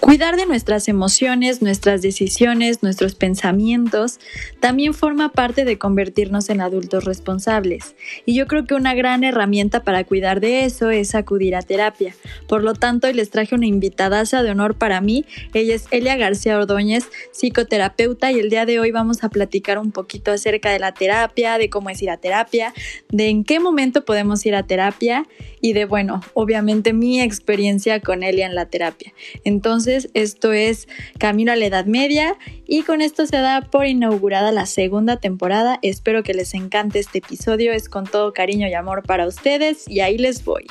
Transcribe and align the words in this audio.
Cuidar 0.00 0.36
de 0.36 0.46
nuestras 0.46 0.88
emociones, 0.88 1.62
nuestras 1.62 2.00
decisiones, 2.00 2.82
nuestros 2.82 3.14
pensamientos, 3.14 4.20
también 4.60 4.94
forma 4.94 5.32
parte 5.32 5.64
de 5.64 5.78
convertirnos 5.78 6.48
en 6.48 6.60
adultos 6.60 7.04
responsables. 7.04 7.96
Y 8.24 8.34
yo 8.34 8.46
creo 8.46 8.66
que 8.66 8.74
una 8.74 8.94
gran 8.94 9.24
herramienta 9.24 9.82
para 9.82 10.04
cuidar 10.04 10.40
de 10.40 10.64
eso 10.64 10.90
es 10.90 11.14
acudir 11.14 11.56
a 11.56 11.62
terapia. 11.62 12.14
Por 12.46 12.62
lo 12.62 12.74
tanto, 12.74 13.08
hoy 13.08 13.14
les 13.14 13.30
traje 13.30 13.54
una 13.54 13.66
invitadaza 13.66 14.42
de 14.42 14.50
honor 14.50 14.76
para 14.76 15.00
mí. 15.00 15.24
Ella 15.54 15.74
es 15.74 15.86
Elia 15.90 16.16
García 16.16 16.56
Ordóñez, 16.56 17.08
psicoterapeuta, 17.32 18.30
y 18.30 18.38
el 18.38 18.50
día 18.50 18.64
de 18.64 18.78
hoy 18.78 18.92
vamos 18.92 19.24
a 19.24 19.28
platicar 19.28 19.78
un 19.78 19.90
poquito 19.92 20.30
acerca 20.30 20.70
de 20.70 20.78
la 20.78 20.92
terapia, 20.92 21.58
de 21.58 21.68
cómo 21.68 21.90
es 21.90 22.00
ir 22.02 22.10
a 22.10 22.18
terapia, 22.18 22.74
de 23.08 23.28
en 23.28 23.44
qué 23.44 23.60
momento 23.60 24.04
podemos 24.04 24.44
ir 24.46 24.54
a 24.54 24.62
terapia 24.62 25.26
y 25.60 25.72
de, 25.72 25.84
bueno, 25.84 26.20
obviamente 26.34 26.92
mi 26.92 27.20
experiencia 27.20 28.00
con 28.00 28.22
Elia 28.22 28.46
en 28.46 28.54
la 28.54 28.66
terapia. 28.66 29.12
Entonces, 29.42 29.85
esto 29.86 30.52
es 30.52 30.88
Camino 31.18 31.52
a 31.52 31.56
la 31.56 31.66
Edad 31.66 31.86
Media 31.86 32.36
y 32.66 32.82
con 32.82 33.00
esto 33.00 33.26
se 33.26 33.36
da 33.36 33.62
por 33.62 33.86
inaugurada 33.86 34.52
la 34.52 34.66
segunda 34.66 35.18
temporada. 35.18 35.78
Espero 35.82 36.22
que 36.22 36.34
les 36.34 36.54
encante 36.54 36.98
este 36.98 37.18
episodio, 37.18 37.72
es 37.72 37.88
con 37.88 38.04
todo 38.04 38.32
cariño 38.32 38.68
y 38.68 38.74
amor 38.74 39.02
para 39.02 39.26
ustedes 39.26 39.88
y 39.88 40.00
ahí 40.00 40.18
les 40.18 40.44
voy. 40.44 40.66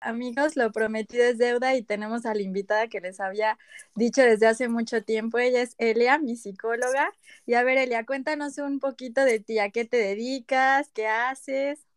Amigos, 0.00 0.56
lo 0.56 0.72
prometido 0.72 1.24
es 1.24 1.36
deuda 1.36 1.74
y 1.74 1.82
tenemos 1.82 2.24
a 2.24 2.32
la 2.32 2.40
invitada 2.40 2.88
que 2.88 3.00
les 3.00 3.20
había 3.20 3.58
dicho 3.94 4.22
desde 4.22 4.46
hace 4.46 4.68
mucho 4.68 5.02
tiempo. 5.02 5.38
Ella 5.38 5.60
es 5.60 5.74
Elia, 5.76 6.18
mi 6.18 6.34
psicóloga. 6.34 7.12
Y 7.44 7.54
a 7.54 7.62
ver, 7.62 7.76
Elia, 7.76 8.06
cuéntanos 8.06 8.56
un 8.56 8.80
poquito 8.80 9.24
de 9.24 9.38
ti, 9.38 9.58
a 9.58 9.70
qué 9.70 9.84
te 9.84 9.98
dedicas, 9.98 10.90
qué 10.94 11.06
haces. 11.06 11.87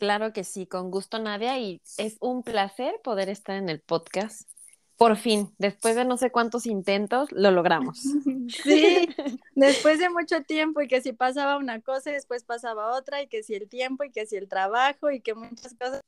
Claro 0.00 0.32
que 0.32 0.44
sí, 0.44 0.66
con 0.66 0.90
gusto 0.90 1.18
Nadia 1.18 1.58
y 1.58 1.82
es 1.98 2.16
un 2.20 2.42
placer 2.42 2.94
poder 3.04 3.28
estar 3.28 3.56
en 3.56 3.68
el 3.68 3.82
podcast. 3.82 4.48
Por 4.96 5.18
fin, 5.18 5.54
después 5.58 5.94
de 5.94 6.06
no 6.06 6.16
sé 6.16 6.30
cuántos 6.30 6.64
intentos, 6.64 7.30
lo 7.32 7.50
logramos. 7.50 8.00
Sí, 8.48 9.06
después 9.54 9.98
de 9.98 10.08
mucho 10.08 10.42
tiempo 10.42 10.80
y 10.80 10.88
que 10.88 11.02
si 11.02 11.12
pasaba 11.12 11.58
una 11.58 11.82
cosa 11.82 12.10
y 12.10 12.14
después 12.14 12.44
pasaba 12.44 12.96
otra 12.96 13.20
y 13.20 13.28
que 13.28 13.42
si 13.42 13.54
el 13.54 13.68
tiempo 13.68 14.02
y 14.02 14.10
que 14.10 14.24
si 14.24 14.36
el 14.36 14.48
trabajo 14.48 15.10
y 15.10 15.20
que 15.20 15.34
muchas 15.34 15.74
cosas. 15.74 16.00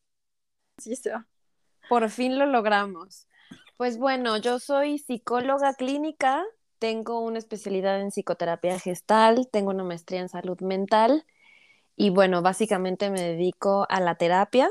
Por 1.89 2.09
fin 2.09 2.39
lo 2.39 2.47
logramos. 2.47 3.29
Pues 3.77 3.98
bueno, 3.98 4.39
yo 4.39 4.59
soy 4.59 4.98
psicóloga 4.98 5.75
clínica, 5.75 6.43
tengo 6.79 7.20
una 7.20 7.39
especialidad 7.39 8.01
en 8.01 8.11
psicoterapia 8.11 8.79
gestal, 8.81 9.48
tengo 9.53 9.70
una 9.70 9.85
maestría 9.85 10.20
en 10.20 10.31
salud 10.31 10.59
mental 10.63 11.27
y 11.97 12.11
bueno, 12.11 12.43
básicamente 12.43 13.11
me 13.11 13.21
dedico 13.21 13.87
a 13.89 14.01
la 14.01 14.17
terapia, 14.17 14.71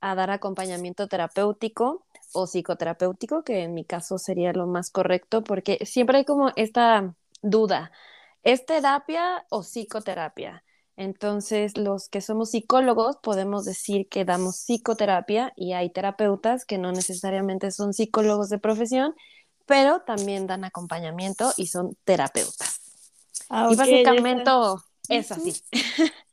a 0.00 0.14
dar 0.14 0.30
acompañamiento 0.30 1.08
terapéutico 1.08 2.06
o 2.32 2.46
psicoterapéutico, 2.46 3.42
que 3.42 3.62
en 3.62 3.74
mi 3.74 3.84
caso 3.84 4.18
sería 4.18 4.52
lo 4.52 4.66
más 4.66 4.90
correcto, 4.90 5.42
porque 5.44 5.78
siempre 5.86 6.18
hay 6.18 6.24
como 6.24 6.50
esta 6.56 7.14
duda, 7.42 7.92
¿es 8.42 8.66
terapia 8.66 9.46
o 9.50 9.62
psicoterapia? 9.62 10.64
Entonces, 10.96 11.76
los 11.76 12.08
que 12.08 12.20
somos 12.20 12.50
psicólogos 12.50 13.16
podemos 13.16 13.64
decir 13.64 14.08
que 14.08 14.24
damos 14.24 14.56
psicoterapia 14.56 15.52
y 15.56 15.72
hay 15.72 15.90
terapeutas 15.90 16.64
que 16.64 16.78
no 16.78 16.92
necesariamente 16.92 17.70
son 17.72 17.92
psicólogos 17.92 18.48
de 18.48 18.58
profesión, 18.58 19.14
pero 19.66 20.02
también 20.02 20.46
dan 20.46 20.64
acompañamiento 20.64 21.52
y 21.56 21.66
son 21.66 21.96
terapeutas. 22.04 22.80
Ah, 23.48 23.68
y 23.70 23.76
básicamente 23.76 24.50
es 25.08 25.32
así. 25.32 25.54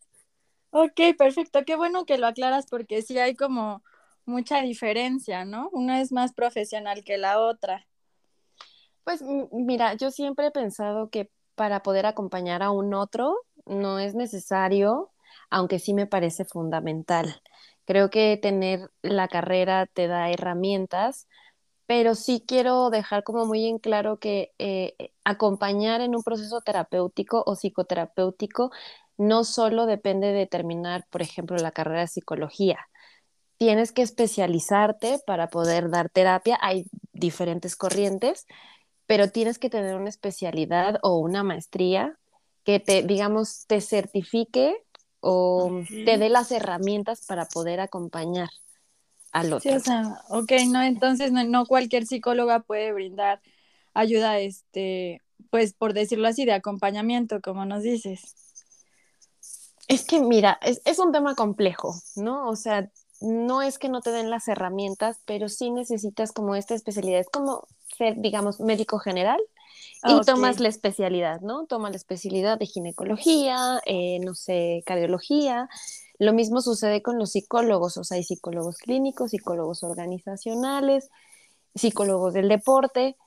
Ok, 0.72 1.00
perfecto. 1.18 1.64
Qué 1.66 1.76
bueno 1.76 2.06
que 2.06 2.18
lo 2.18 2.28
aclaras 2.28 2.66
porque 2.70 3.02
sí 3.02 3.20
hay 3.20 3.36
como 3.36 3.84
mucha 4.26 4.62
diferencia, 4.62 5.46
¿no? 5.46 5.70
Una 5.72 6.02
es 6.02 6.12
más 6.12 6.34
profesional 6.34 7.04
que 7.04 7.18
la 7.18 7.40
otra. 7.40 7.88
Pues 9.04 9.22
mira, 9.52 9.96
yo 9.96 10.12
siempre 10.12 10.48
he 10.48 10.52
pensado 10.52 11.10
que 11.10 11.30
para 11.56 11.84
poder 11.84 12.06
acompañar 12.06 12.64
a 12.64 12.72
un 12.72 12.94
otro 12.94 13.36
no 13.66 14.00
es 14.00 14.16
necesario, 14.16 15.12
aunque 15.50 15.80
sí 15.80 15.94
me 15.94 16.08
parece 16.08 16.46
fundamental. 16.46 17.42
Creo 17.86 18.10
que 18.10 18.38
tener 18.42 18.90
la 19.02 19.28
carrera 19.28 19.88
te 19.88 20.08
da 20.08 20.30
herramientas, 20.32 21.28
pero 21.88 22.16
sí 22.16 22.44
quiero 22.48 22.90
dejar 22.90 23.24
como 23.24 23.46
muy 23.46 23.68
en 23.68 23.80
claro 23.80 24.18
que 24.20 24.54
eh, 24.60 24.96
acompañar 25.26 26.02
en 26.02 26.16
un 26.16 26.24
proceso 26.24 26.62
terapéutico 26.62 27.44
o 27.46 27.56
psicoterapéutico 27.56 28.72
no 29.22 29.44
solo 29.44 29.86
depende 29.86 30.34
de 30.34 30.48
terminar, 30.48 31.06
por 31.12 31.22
ejemplo, 31.22 31.56
la 31.58 31.72
carrera 31.72 32.02
de 32.02 32.08
psicología. 32.08 32.80
Tienes 33.58 33.92
que 33.92 34.02
especializarte 34.02 35.20
para 35.28 35.48
poder 35.50 35.92
dar 35.92 36.10
terapia. 36.10 36.58
Hay 36.60 36.86
diferentes 37.14 37.76
corrientes, 37.76 38.48
pero 39.06 39.30
tienes 39.30 39.60
que 39.60 39.70
tener 39.70 39.96
una 39.96 40.10
especialidad 40.10 40.98
o 41.04 41.20
una 41.20 41.44
maestría 41.44 42.18
que 42.64 42.80
te, 42.80 43.04
digamos, 43.04 43.66
te 43.68 43.80
certifique 43.82 44.76
o 45.20 45.72
te 46.06 46.18
dé 46.18 46.30
las 46.30 46.52
herramientas 46.52 47.24
para 47.28 47.46
poder 47.46 47.80
acompañar 47.80 48.50
al 49.32 49.54
otro. 49.54 49.60
Sí, 49.60 49.70
o 49.70 49.80
sea, 49.80 50.20
ok, 50.30 50.52
no, 50.70 50.82
entonces 50.82 51.32
no, 51.32 51.44
no 51.44 51.68
cualquier 51.68 52.08
psicóloga 52.08 52.62
puede 52.62 52.92
brindar 52.92 53.40
ayuda, 53.94 54.40
este, 54.40 55.22
pues 55.52 55.74
por 55.74 55.94
decirlo 55.94 56.28
así, 56.28 56.46
de 56.46 56.54
acompañamiento, 56.54 57.40
como 57.42 57.66
nos 57.66 57.84
dices. 57.84 58.51
Es 59.92 60.06
que, 60.06 60.22
mira, 60.22 60.58
es, 60.62 61.00
un 61.00 61.12
tema 61.12 61.36
complejo, 61.36 61.94
¿no? 62.16 62.48
O 62.48 62.56
sea, 62.56 62.90
no 63.20 63.62
es 63.62 63.78
que 63.78 63.90
no 63.90 64.00
te 64.00 64.12
den 64.12 64.30
las 64.30 64.48
herramientas, 64.48 65.20
pero 65.26 65.50
sí 65.50 65.70
necesitas 65.70 66.32
como 66.32 66.56
esta 66.56 66.76
especialidad. 66.76 67.20
Es 67.20 67.30
como 67.30 67.68
ser, 67.98 68.16
digamos, 68.22 68.62
médico 68.62 69.00
general 69.00 69.42
y 70.08 70.22
tomas 70.22 70.62
la 70.62 70.70
especialidad, 70.70 71.42
¿no? 71.42 71.66
Tomas 71.66 71.92
la 71.92 71.98
especialidad 71.98 72.58
de 72.58 72.68
ginecología, 72.68 73.82
eh, 73.86 74.20
no 74.22 74.34
sé, 74.34 74.82
cardiología. 74.86 75.68
Lo 76.20 76.32
mismo 76.32 76.62
sucede 76.62 77.02
con 77.02 77.20
los 77.20 77.32
psicólogos, 77.32 77.98
o 77.98 78.06
sea, 78.06 78.16
hay 78.16 78.24
psicólogos 78.24 78.78
clínicos, 78.78 79.32
psicólogos 79.32 79.84
organizacionales, 79.84 81.10
psicólogos 81.76 82.34
del 82.34 82.48
deporte, 82.48 83.18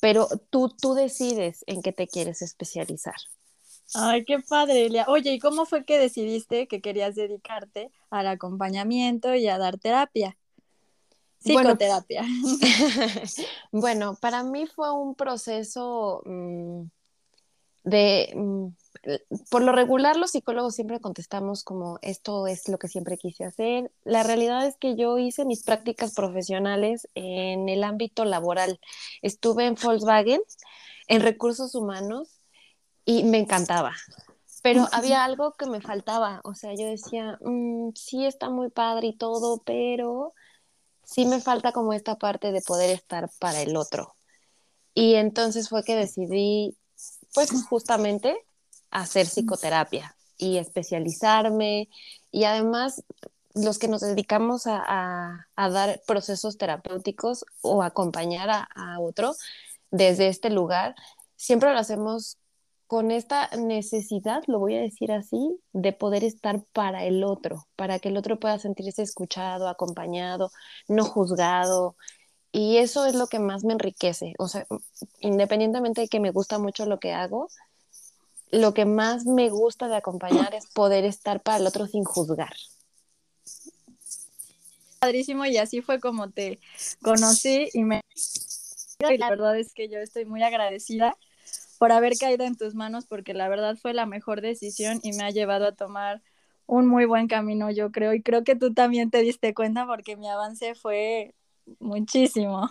pero 0.00 0.28
tú, 0.50 0.68
tú 0.68 0.94
decides 0.94 1.64
en 1.66 1.82
qué 1.82 1.92
te 1.92 2.06
quieres 2.06 2.42
especializar. 2.42 3.16
Ay, 3.94 4.24
qué 4.24 4.38
padre, 4.40 4.86
Elia. 4.86 5.04
Oye, 5.08 5.32
¿y 5.32 5.38
cómo 5.38 5.66
fue 5.66 5.84
que 5.84 5.98
decidiste 5.98 6.66
que 6.66 6.80
querías 6.80 7.14
dedicarte 7.14 7.90
al 8.10 8.26
acompañamiento 8.26 9.34
y 9.34 9.48
a 9.48 9.58
dar 9.58 9.78
terapia? 9.78 10.36
Psicoterapia. 11.40 12.24
Bueno, 13.72 14.16
para 14.20 14.44
mí 14.44 14.66
fue 14.66 14.92
un 14.92 15.14
proceso 15.14 16.22
mm, 16.24 16.82
de, 17.84 18.32
mm, 18.36 18.66
por 19.50 19.62
lo 19.62 19.72
regular 19.72 20.16
los 20.16 20.30
psicólogos 20.30 20.74
siempre 20.74 21.00
contestamos 21.00 21.64
como 21.64 21.98
esto 22.02 22.46
es 22.46 22.68
lo 22.68 22.78
que 22.78 22.88
siempre 22.88 23.18
quise 23.18 23.44
hacer. 23.44 23.90
La 24.04 24.22
realidad 24.22 24.66
es 24.66 24.76
que 24.76 24.94
yo 24.94 25.18
hice 25.18 25.44
mis 25.44 25.64
prácticas 25.64 26.14
profesionales 26.14 27.08
en 27.14 27.68
el 27.68 27.82
ámbito 27.82 28.24
laboral. 28.24 28.78
Estuve 29.20 29.66
en 29.66 29.74
Volkswagen, 29.74 30.40
en 31.08 31.22
recursos 31.22 31.74
humanos 31.74 32.41
y 33.04 33.24
me 33.24 33.38
encantaba. 33.38 33.94
Pero 34.62 34.86
había 34.92 35.24
algo 35.24 35.54
que 35.54 35.66
me 35.66 35.80
faltaba, 35.80 36.40
o 36.44 36.54
sea, 36.54 36.72
yo 36.74 36.86
decía, 36.86 37.36
mm, 37.40 37.90
sí 37.96 38.24
está 38.24 38.48
muy 38.48 38.70
padre 38.70 39.08
y 39.08 39.16
todo, 39.16 39.60
pero 39.64 40.34
sí 41.02 41.26
me 41.26 41.40
falta 41.40 41.72
como 41.72 41.92
esta 41.92 42.16
parte 42.16 42.52
de 42.52 42.62
poder 42.62 42.90
estar 42.90 43.28
para 43.40 43.60
el 43.60 43.76
otro. 43.76 44.14
Y 44.94 45.14
entonces 45.14 45.68
fue 45.68 45.82
que 45.82 45.96
decidí, 45.96 46.76
pues 47.34 47.50
justamente, 47.68 48.36
hacer 48.90 49.26
psicoterapia 49.26 50.14
y 50.38 50.58
especializarme. 50.58 51.88
Y 52.30 52.44
además, 52.44 53.02
los 53.54 53.80
que 53.80 53.88
nos 53.88 54.02
dedicamos 54.02 54.64
a, 54.66 55.48
dar 55.56 56.00
procesos 56.06 56.56
terapéuticos 56.56 57.44
o 57.62 57.82
acompañar 57.82 58.48
a, 58.50 58.68
a 58.74 59.00
otro 59.00 59.34
desde 59.90 60.28
este 60.28 60.50
lugar, 60.50 60.94
siempre 61.36 61.72
lo 61.72 61.78
hacemos 61.78 62.38
con 62.92 63.10
esta 63.10 63.48
necesidad, 63.56 64.42
lo 64.48 64.58
voy 64.58 64.76
a 64.76 64.82
decir 64.82 65.12
así, 65.12 65.58
de 65.72 65.94
poder 65.94 66.24
estar 66.24 66.62
para 66.74 67.06
el 67.06 67.24
otro, 67.24 67.66
para 67.74 67.98
que 67.98 68.10
el 68.10 68.18
otro 68.18 68.38
pueda 68.38 68.58
sentirse 68.58 69.00
escuchado, 69.00 69.66
acompañado, 69.66 70.52
no 70.88 71.06
juzgado. 71.06 71.96
Y 72.52 72.76
eso 72.76 73.06
es 73.06 73.14
lo 73.14 73.28
que 73.28 73.38
más 73.38 73.64
me 73.64 73.72
enriquece. 73.72 74.34
O 74.38 74.46
sea, 74.46 74.66
independientemente 75.20 76.02
de 76.02 76.08
que 76.08 76.20
me 76.20 76.32
gusta 76.32 76.58
mucho 76.58 76.84
lo 76.84 77.00
que 77.00 77.14
hago, 77.14 77.48
lo 78.50 78.74
que 78.74 78.84
más 78.84 79.24
me 79.24 79.48
gusta 79.48 79.88
de 79.88 79.96
acompañar 79.96 80.54
es 80.54 80.66
poder 80.66 81.06
estar 81.06 81.40
para 81.42 81.56
el 81.56 81.66
otro 81.66 81.86
sin 81.86 82.04
juzgar. 82.04 82.54
Padrísimo, 84.98 85.46
y 85.46 85.56
así 85.56 85.80
fue 85.80 85.98
como 85.98 86.30
te 86.30 86.60
conocí 87.00 87.70
y 87.72 87.84
me... 87.84 88.02
Y 89.10 89.16
la 89.16 89.30
verdad 89.30 89.58
es 89.58 89.72
que 89.72 89.88
yo 89.88 89.98
estoy 89.98 90.26
muy 90.26 90.42
agradecida 90.42 91.16
por 91.82 91.90
haber 91.90 92.16
caído 92.16 92.44
en 92.44 92.54
tus 92.54 92.76
manos 92.76 93.06
porque 93.06 93.34
la 93.34 93.48
verdad 93.48 93.74
fue 93.74 93.92
la 93.92 94.06
mejor 94.06 94.40
decisión 94.40 95.00
y 95.02 95.14
me 95.14 95.24
ha 95.24 95.30
llevado 95.30 95.66
a 95.66 95.74
tomar 95.74 96.22
un 96.66 96.86
muy 96.86 97.06
buen 97.06 97.26
camino, 97.26 97.72
yo 97.72 97.90
creo, 97.90 98.14
y 98.14 98.22
creo 98.22 98.44
que 98.44 98.54
tú 98.54 98.72
también 98.72 99.10
te 99.10 99.18
diste 99.18 99.52
cuenta 99.52 99.84
porque 99.84 100.16
mi 100.16 100.28
avance 100.28 100.76
fue 100.76 101.34
muchísimo. 101.80 102.70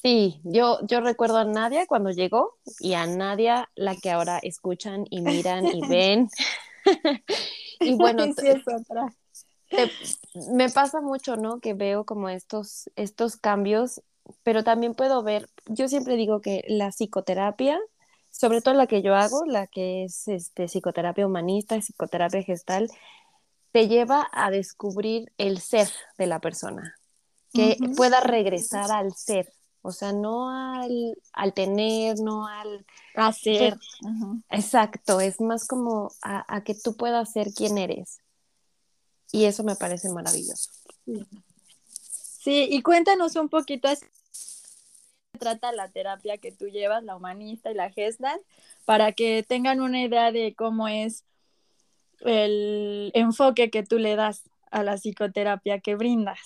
Sí, 0.00 0.40
yo, 0.42 0.78
yo 0.86 1.02
recuerdo 1.02 1.36
a 1.36 1.44
Nadia 1.44 1.86
cuando 1.86 2.08
llegó 2.08 2.56
y 2.80 2.94
a 2.94 3.06
Nadia 3.06 3.68
la 3.74 3.94
que 3.94 4.10
ahora 4.10 4.38
escuchan 4.42 5.04
y 5.10 5.20
miran 5.20 5.66
y 5.66 5.86
ven. 5.86 6.30
y 7.80 7.94
bueno, 7.96 8.24
sí, 8.32 8.46
es 8.46 8.62
otra. 8.66 9.14
me 10.50 10.70
pasa 10.70 11.02
mucho, 11.02 11.36
¿no? 11.36 11.60
Que 11.60 11.74
veo 11.74 12.06
como 12.06 12.30
estos, 12.30 12.90
estos 12.96 13.36
cambios, 13.36 14.00
pero 14.42 14.64
también 14.64 14.94
puedo 14.94 15.22
ver, 15.22 15.48
yo 15.66 15.88
siempre 15.88 16.16
digo 16.16 16.40
que 16.40 16.64
la 16.68 16.88
psicoterapia, 16.88 17.78
sobre 18.30 18.60
todo 18.60 18.74
la 18.74 18.86
que 18.86 19.02
yo 19.02 19.14
hago, 19.14 19.44
la 19.46 19.66
que 19.66 20.04
es 20.04 20.28
este, 20.28 20.66
psicoterapia 20.68 21.26
humanista, 21.26 21.80
psicoterapia 21.80 22.42
gestal, 22.42 22.88
te 23.72 23.88
lleva 23.88 24.28
a 24.32 24.50
descubrir 24.50 25.32
el 25.38 25.60
ser 25.60 25.88
de 26.16 26.26
la 26.26 26.40
persona, 26.40 26.96
que 27.52 27.76
pueda 27.96 28.20
regresar 28.20 28.90
al 28.90 29.14
ser, 29.14 29.52
o 29.82 29.92
sea, 29.92 30.12
no 30.12 30.48
al, 30.50 31.16
al 31.32 31.52
tener, 31.52 32.18
no 32.18 32.46
al 32.46 32.86
hacer. 33.14 33.76
Exacto, 34.48 35.20
es 35.20 35.40
más 35.40 35.66
como 35.66 36.10
a, 36.22 36.62
que 36.64 36.74
tú 36.74 36.96
puedas 36.96 37.32
ser 37.32 37.52
quien 37.52 37.78
eres. 37.78 38.18
Y 39.30 39.44
eso 39.44 39.64
me 39.64 39.74
parece 39.74 40.08
maravilloso. 40.08 40.70
Sí, 42.44 42.68
y 42.70 42.82
cuéntanos 42.82 43.36
un 43.36 43.48
poquito 43.48 43.88
así 43.88 44.06
trata 45.44 45.72
la 45.72 45.90
terapia 45.90 46.38
que 46.38 46.52
tú 46.52 46.68
llevas, 46.68 47.04
la 47.04 47.16
humanista 47.16 47.70
y 47.70 47.74
la 47.74 47.90
Gestalt, 47.90 48.40
para 48.86 49.12
que 49.12 49.44
tengan 49.46 49.82
una 49.82 50.00
idea 50.00 50.32
de 50.32 50.54
cómo 50.54 50.88
es 50.88 51.24
el 52.20 53.10
enfoque 53.14 53.70
que 53.70 53.82
tú 53.82 53.98
le 53.98 54.16
das 54.16 54.42
a 54.70 54.82
la 54.82 54.96
psicoterapia 54.96 55.80
que 55.80 55.96
brindas. 55.96 56.38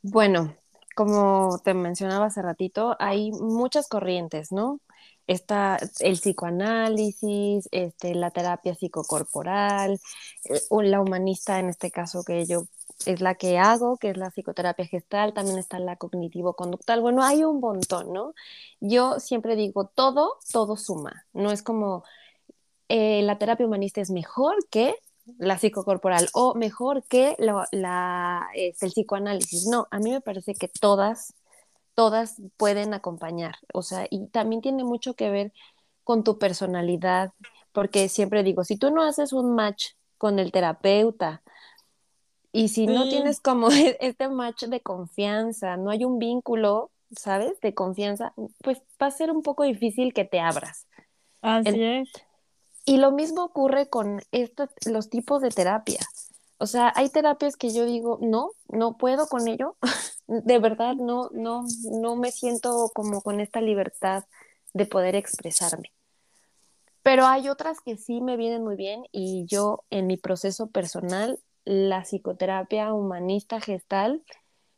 Bueno, 0.00 0.56
como 0.96 1.60
te 1.62 1.74
mencionaba 1.74 2.26
hace 2.26 2.40
ratito, 2.40 2.96
hay 2.98 3.30
muchas 3.30 3.88
corrientes, 3.88 4.52
¿no? 4.52 4.80
Está 5.26 5.78
el 6.00 6.14
psicoanálisis, 6.14 7.68
este, 7.72 8.14
la 8.14 8.30
terapia 8.30 8.74
psicocorporal, 8.74 10.00
eh, 10.44 10.60
la 10.70 11.00
humanista 11.00 11.60
en 11.60 11.68
este 11.68 11.90
caso 11.90 12.24
que 12.24 12.46
yo 12.46 12.64
es 13.06 13.20
la 13.20 13.34
que 13.34 13.58
hago, 13.58 13.96
que 13.96 14.10
es 14.10 14.16
la 14.16 14.30
psicoterapia 14.30 14.86
gestal, 14.86 15.34
también 15.34 15.58
está 15.58 15.78
la 15.78 15.96
cognitivo-conductal. 15.96 17.00
Bueno, 17.00 17.22
hay 17.22 17.44
un 17.44 17.60
montón, 17.60 18.12
¿no? 18.12 18.34
Yo 18.80 19.20
siempre 19.20 19.56
digo, 19.56 19.86
todo, 19.86 20.38
todo 20.52 20.76
suma. 20.76 21.26
No 21.32 21.50
es 21.50 21.62
como 21.62 22.04
eh, 22.88 23.22
la 23.22 23.38
terapia 23.38 23.66
humanista 23.66 24.00
es 24.00 24.10
mejor 24.10 24.54
que 24.70 24.94
la 25.38 25.58
psicocorporal 25.58 26.28
o 26.34 26.54
mejor 26.54 27.04
que 27.04 27.36
la, 27.38 28.48
este, 28.54 28.86
el 28.86 28.92
psicoanálisis. 28.92 29.66
No, 29.66 29.88
a 29.90 29.98
mí 29.98 30.10
me 30.10 30.20
parece 30.20 30.54
que 30.54 30.68
todas, 30.68 31.34
todas 31.94 32.36
pueden 32.56 32.94
acompañar. 32.94 33.56
O 33.72 33.82
sea, 33.82 34.06
y 34.10 34.26
también 34.28 34.62
tiene 34.62 34.84
mucho 34.84 35.14
que 35.14 35.30
ver 35.30 35.52
con 36.04 36.24
tu 36.24 36.38
personalidad, 36.38 37.32
porque 37.72 38.08
siempre 38.08 38.42
digo, 38.42 38.64
si 38.64 38.76
tú 38.76 38.90
no 38.90 39.02
haces 39.02 39.32
un 39.32 39.54
match 39.54 39.92
con 40.18 40.38
el 40.38 40.52
terapeuta, 40.52 41.42
y 42.52 42.68
si 42.68 42.86
no 42.86 43.08
tienes 43.08 43.40
como 43.40 43.68
este 44.00 44.28
match 44.28 44.64
de 44.64 44.80
confianza, 44.80 45.76
no 45.76 45.90
hay 45.90 46.04
un 46.04 46.18
vínculo, 46.18 46.90
¿sabes? 47.16 47.58
De 47.60 47.74
confianza, 47.74 48.34
pues 48.62 48.82
va 49.00 49.06
a 49.06 49.10
ser 49.10 49.30
un 49.30 49.42
poco 49.42 49.64
difícil 49.64 50.12
que 50.12 50.24
te 50.24 50.40
abras. 50.40 50.86
Así 51.40 51.82
es. 51.82 52.10
Y 52.84 52.98
lo 52.98 53.12
mismo 53.12 53.44
ocurre 53.44 53.88
con 53.88 54.20
estos, 54.32 54.68
los 54.86 55.08
tipos 55.08 55.40
de 55.40 55.50
terapia. 55.50 56.00
O 56.58 56.66
sea, 56.66 56.92
hay 56.94 57.08
terapias 57.08 57.56
que 57.56 57.72
yo 57.72 57.86
digo, 57.86 58.18
no, 58.20 58.50
no 58.68 58.96
puedo 58.96 59.26
con 59.26 59.48
ello. 59.48 59.76
de 60.26 60.58
verdad, 60.58 60.94
no, 60.94 61.28
no, 61.32 61.64
no 61.90 62.16
me 62.16 62.30
siento 62.30 62.90
como 62.94 63.22
con 63.22 63.40
esta 63.40 63.60
libertad 63.60 64.24
de 64.72 64.86
poder 64.86 65.14
expresarme. 65.14 65.92
Pero 67.02 67.26
hay 67.26 67.48
otras 67.48 67.80
que 67.80 67.96
sí 67.96 68.20
me 68.20 68.36
vienen 68.36 68.62
muy 68.62 68.76
bien 68.76 69.04
y 69.10 69.44
yo 69.46 69.84
en 69.90 70.06
mi 70.06 70.16
proceso 70.16 70.68
personal, 70.68 71.40
la 71.64 72.02
psicoterapia 72.02 72.92
humanista 72.92 73.60
gestal 73.60 74.22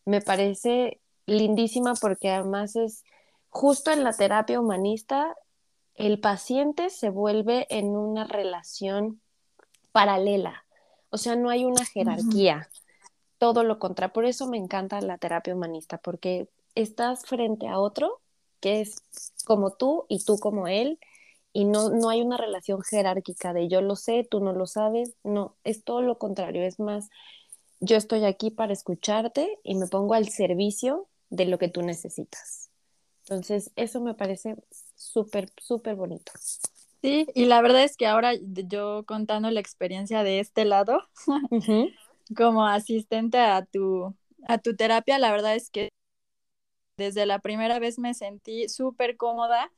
me 0.04 0.20
parece 0.20 1.00
lindísima 1.26 1.94
porque 1.94 2.30
además 2.30 2.76
es 2.76 3.04
justo 3.48 3.90
en 3.90 4.04
la 4.04 4.12
terapia 4.12 4.60
humanista 4.60 5.34
el 5.94 6.20
paciente 6.20 6.90
se 6.90 7.08
vuelve 7.08 7.66
en 7.70 7.96
una 7.96 8.24
relación 8.24 9.20
paralela, 9.92 10.64
o 11.10 11.18
sea, 11.18 11.36
no 11.36 11.50
hay 11.50 11.64
una 11.64 11.84
jerarquía, 11.84 12.68
todo 13.38 13.62
lo 13.62 13.78
contrario. 13.78 14.12
Por 14.12 14.24
eso 14.24 14.48
me 14.48 14.56
encanta 14.56 15.00
la 15.00 15.18
terapia 15.18 15.54
humanista, 15.54 15.98
porque 15.98 16.48
estás 16.74 17.24
frente 17.24 17.68
a 17.68 17.78
otro 17.78 18.20
que 18.58 18.80
es 18.80 19.04
como 19.44 19.72
tú 19.72 20.06
y 20.08 20.24
tú 20.24 20.38
como 20.38 20.66
él, 20.66 20.98
y 21.54 21.64
no, 21.64 21.88
no 21.88 22.10
hay 22.10 22.20
una 22.20 22.36
relación 22.36 22.82
jerárquica 22.82 23.54
de 23.54 23.68
yo 23.68 23.80
lo 23.80 23.94
sé, 23.94 24.26
tú 24.28 24.40
no 24.40 24.52
lo 24.52 24.66
sabes, 24.66 25.14
no, 25.22 25.54
es 25.62 25.84
todo 25.84 26.02
lo 26.02 26.18
contrario, 26.18 26.64
es 26.64 26.80
más, 26.80 27.08
yo 27.78 27.96
estoy 27.96 28.24
aquí 28.24 28.50
para 28.50 28.72
escucharte 28.72 29.60
y 29.62 29.76
me 29.76 29.86
pongo 29.86 30.14
al 30.14 30.28
servicio 30.28 31.06
de 31.30 31.46
lo 31.46 31.58
que 31.58 31.68
tú 31.68 31.82
necesitas. 31.82 32.70
Entonces, 33.20 33.70
eso 33.76 34.00
me 34.00 34.14
parece 34.14 34.56
súper, 34.96 35.48
súper 35.56 35.94
bonito. 35.94 36.32
Sí, 37.00 37.26
y 37.34 37.44
la 37.44 37.62
verdad 37.62 37.84
es 37.84 37.96
que 37.96 38.08
ahora 38.08 38.32
yo 38.34 39.04
contando 39.06 39.48
la 39.50 39.60
experiencia 39.60 40.24
de 40.24 40.40
este 40.40 40.64
lado, 40.64 41.04
como 42.36 42.66
asistente 42.66 43.38
a 43.38 43.64
tu, 43.64 44.12
a 44.48 44.58
tu 44.58 44.74
terapia, 44.74 45.20
la 45.20 45.30
verdad 45.30 45.54
es 45.54 45.70
que 45.70 45.88
desde 46.96 47.26
la 47.26 47.38
primera 47.38 47.78
vez 47.78 47.98
me 47.98 48.12
sentí 48.12 48.68
súper 48.68 49.16
cómoda 49.16 49.70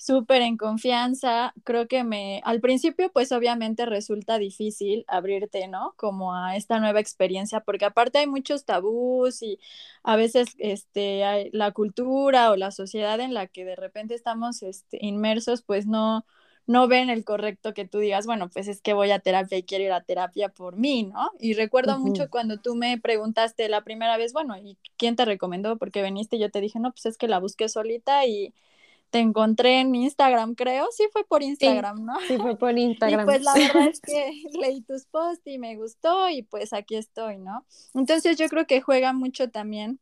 súper 0.00 0.40
en 0.40 0.56
confianza. 0.56 1.52
Creo 1.62 1.86
que 1.86 2.04
me, 2.04 2.40
al 2.44 2.60
principio, 2.60 3.10
pues 3.12 3.32
obviamente 3.32 3.84
resulta 3.84 4.38
difícil 4.38 5.04
abrirte, 5.08 5.68
¿no? 5.68 5.92
Como 5.96 6.34
a 6.34 6.56
esta 6.56 6.80
nueva 6.80 7.00
experiencia, 7.00 7.60
porque 7.60 7.84
aparte 7.84 8.18
hay 8.18 8.26
muchos 8.26 8.64
tabús 8.64 9.42
y 9.42 9.58
a 10.02 10.16
veces 10.16 10.54
este, 10.58 11.24
hay, 11.24 11.50
la 11.52 11.72
cultura 11.72 12.50
o 12.50 12.56
la 12.56 12.70
sociedad 12.70 13.20
en 13.20 13.34
la 13.34 13.46
que 13.46 13.66
de 13.66 13.76
repente 13.76 14.14
estamos 14.14 14.62
este, 14.62 14.98
inmersos, 15.02 15.60
pues 15.60 15.86
no, 15.86 16.24
no 16.66 16.88
ven 16.88 17.10
el 17.10 17.22
correcto 17.22 17.74
que 17.74 17.86
tú 17.86 17.98
digas, 17.98 18.24
bueno, 18.24 18.48
pues 18.48 18.68
es 18.68 18.80
que 18.80 18.94
voy 18.94 19.10
a 19.10 19.18
terapia 19.18 19.58
y 19.58 19.64
quiero 19.64 19.84
ir 19.84 19.92
a 19.92 20.02
terapia 20.02 20.48
por 20.48 20.76
mí, 20.76 21.02
¿no? 21.02 21.30
Y 21.38 21.52
recuerdo 21.52 21.98
mucho 21.98 22.30
cuando 22.30 22.56
tú 22.58 22.74
me 22.74 22.98
preguntaste 22.98 23.68
la 23.68 23.84
primera 23.84 24.16
vez, 24.16 24.32
bueno, 24.32 24.56
¿y 24.56 24.78
quién 24.96 25.14
te 25.14 25.26
recomendó? 25.26 25.76
Porque 25.76 26.00
veniste, 26.00 26.38
yo 26.38 26.50
te 26.50 26.62
dije, 26.62 26.78
no, 26.80 26.90
pues 26.90 27.04
es 27.04 27.18
que 27.18 27.28
la 27.28 27.38
busqué 27.38 27.68
solita 27.68 28.24
y 28.24 28.54
te 29.10 29.18
encontré 29.18 29.80
en 29.80 29.94
Instagram, 29.94 30.54
creo. 30.54 30.88
Sí 30.92 31.04
fue 31.12 31.24
por 31.24 31.42
Instagram, 31.42 32.04
¿no? 32.04 32.14
Sí, 32.26 32.38
fue 32.38 32.56
por 32.56 32.78
Instagram. 32.78 33.22
Y 33.22 33.24
pues 33.24 33.42
la 33.42 33.54
verdad 33.54 33.88
es 33.88 34.00
que 34.00 34.42
leí 34.60 34.80
tus 34.82 35.06
posts 35.06 35.46
y 35.46 35.58
me 35.58 35.76
gustó 35.76 36.28
y 36.28 36.42
pues 36.42 36.72
aquí 36.72 36.96
estoy, 36.96 37.38
¿no? 37.38 37.66
Entonces 37.94 38.38
yo 38.38 38.48
creo 38.48 38.66
que 38.66 38.80
juega 38.80 39.12
mucho 39.12 39.50
también 39.50 40.00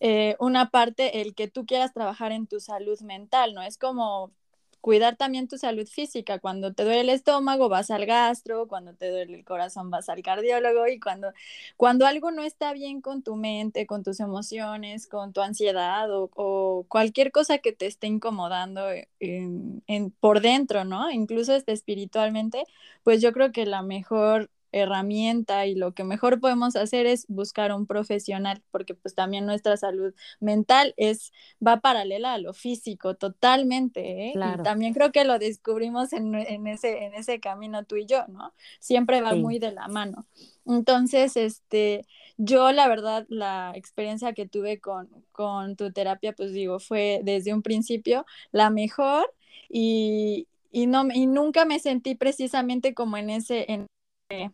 eh, 0.00 0.36
una 0.38 0.70
parte 0.70 1.20
el 1.20 1.34
que 1.34 1.48
tú 1.48 1.66
quieras 1.66 1.92
trabajar 1.92 2.32
en 2.32 2.46
tu 2.46 2.60
salud 2.60 3.00
mental, 3.00 3.54
¿no? 3.54 3.62
Es 3.62 3.78
como 3.78 4.32
cuidar 4.80 5.16
también 5.16 5.48
tu 5.48 5.58
salud 5.58 5.86
física. 5.86 6.38
Cuando 6.38 6.72
te 6.72 6.84
duele 6.84 7.00
el 7.00 7.08
estómago, 7.10 7.68
vas 7.68 7.90
al 7.90 8.06
gastro, 8.06 8.68
cuando 8.68 8.94
te 8.94 9.10
duele 9.10 9.36
el 9.36 9.44
corazón, 9.44 9.90
vas 9.90 10.08
al 10.08 10.22
cardiólogo 10.22 10.86
y 10.88 11.00
cuando, 11.00 11.32
cuando 11.76 12.06
algo 12.06 12.30
no 12.30 12.42
está 12.42 12.72
bien 12.72 13.00
con 13.00 13.22
tu 13.22 13.36
mente, 13.36 13.86
con 13.86 14.02
tus 14.02 14.20
emociones, 14.20 15.06
con 15.06 15.32
tu 15.32 15.40
ansiedad 15.40 16.08
o, 16.10 16.84
cualquier 16.88 17.32
cosa 17.32 17.58
que 17.58 17.72
te 17.72 17.86
esté 17.86 18.06
incomodando 18.06 18.86
en, 19.20 19.82
por 20.20 20.40
dentro, 20.40 20.84
¿no? 20.84 21.10
Incluso 21.10 21.54
este, 21.54 21.72
espiritualmente, 21.72 22.64
pues 23.02 23.20
yo 23.22 23.32
creo 23.32 23.52
que 23.52 23.66
la 23.66 23.82
mejor 23.82 24.50
herramienta 24.72 25.66
y 25.66 25.74
lo 25.74 25.92
que 25.92 26.04
mejor 26.04 26.40
podemos 26.40 26.76
hacer 26.76 27.06
es 27.06 27.26
buscar 27.28 27.72
un 27.72 27.86
profesional, 27.86 28.62
porque 28.70 28.94
pues 28.94 29.14
también 29.14 29.46
nuestra 29.46 29.76
salud 29.76 30.14
mental 30.40 30.94
es, 30.96 31.32
va 31.64 31.80
paralela 31.80 32.34
a 32.34 32.38
lo 32.38 32.52
físico 32.52 33.14
totalmente, 33.14 34.28
¿eh? 34.28 34.32
Y 34.34 34.62
también 34.62 34.94
creo 34.94 35.12
que 35.12 35.24
lo 35.24 35.38
descubrimos 35.38 36.12
en, 36.12 36.34
ese, 36.66 37.04
en 37.04 37.14
ese 37.14 37.40
camino 37.40 37.84
tú 37.84 37.96
y 37.96 38.06
yo, 38.06 38.26
¿no? 38.28 38.52
Siempre 38.80 39.20
va 39.20 39.34
muy 39.34 39.58
de 39.58 39.72
la 39.72 39.88
mano. 39.88 40.26
Entonces, 40.66 41.36
este, 41.36 42.04
yo 42.36 42.72
la 42.72 42.88
verdad, 42.88 43.26
la 43.28 43.72
experiencia 43.74 44.32
que 44.32 44.46
tuve 44.46 44.80
con, 44.80 45.08
con 45.32 45.76
tu 45.76 45.92
terapia, 45.92 46.32
pues 46.32 46.52
digo, 46.52 46.78
fue 46.78 47.20
desde 47.24 47.54
un 47.54 47.62
principio 47.62 48.26
la 48.52 48.70
mejor 48.70 49.32
y, 49.68 50.46
y, 50.70 50.86
no, 50.86 51.06
y 51.12 51.26
nunca 51.26 51.64
me 51.64 51.78
sentí 51.78 52.14
precisamente 52.14 52.94
como 52.94 53.16
en 53.16 53.30
ese... 53.30 53.66
En, 53.70 53.86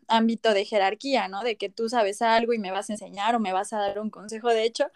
ámbito 0.08 0.54
de 0.54 0.64
jerarquía, 0.64 1.28
¿no? 1.28 1.42
De 1.42 1.56
que 1.56 1.68
tú 1.68 1.88
sabes 1.88 2.22
algo 2.22 2.52
y 2.52 2.58
me 2.58 2.70
vas 2.70 2.90
a 2.90 2.92
enseñar 2.92 3.34
o 3.34 3.40
me 3.40 3.52
vas 3.52 3.72
a 3.72 3.78
dar 3.78 3.98
un 3.98 4.10
consejo. 4.10 4.48
De 4.48 4.64
hecho, 4.64 4.86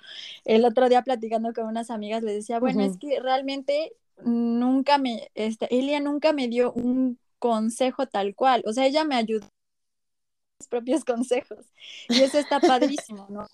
el 0.44 0.64
otro 0.64 0.88
día 0.88 1.02
platicando 1.02 1.52
con 1.52 1.66
unas 1.66 1.90
amigas 1.90 2.22
les 2.22 2.34
decía, 2.34 2.60
bueno, 2.60 2.84
es 2.84 2.96
que 2.98 3.20
realmente 3.20 3.92
nunca 4.24 4.98
me, 4.98 5.30
este, 5.34 5.66
Elia 5.76 6.00
nunca 6.00 6.32
me 6.32 6.48
dio 6.48 6.72
un 6.72 7.18
consejo 7.38 8.06
tal 8.06 8.34
cual, 8.34 8.62
o 8.66 8.72
sea, 8.72 8.86
ella 8.86 9.04
me 9.04 9.14
ayudó 9.14 9.46
mis 10.58 10.68
propios 10.68 11.04
consejos 11.04 11.66
y 12.08 12.20
eso 12.22 12.38
está 12.38 12.60
padrísimo, 12.60 13.26
¿no? 13.30 13.46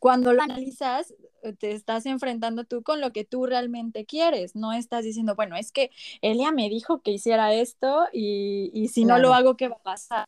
Cuando 0.00 0.32
lo 0.32 0.42
analizas, 0.42 1.14
eh, 1.42 1.52
te 1.54 1.72
estás 1.72 2.06
enfrentando 2.06 2.64
tú 2.64 2.82
con 2.82 3.00
lo 3.00 3.12
que 3.12 3.24
tú 3.24 3.46
realmente 3.46 4.06
quieres, 4.06 4.54
no 4.56 4.72
estás 4.72 5.04
diciendo, 5.04 5.34
bueno, 5.34 5.56
es 5.56 5.72
que 5.72 5.90
Elia 6.22 6.52
me 6.52 6.68
dijo 6.68 7.02
que 7.02 7.12
hiciera 7.12 7.52
esto 7.54 8.06
y, 8.12 8.70
y 8.74 8.88
si 8.88 9.04
no 9.04 9.18
lo 9.18 9.34
hago, 9.34 9.56
¿qué 9.56 9.68
va 9.68 9.76
a 9.76 9.82
pasar? 9.82 10.26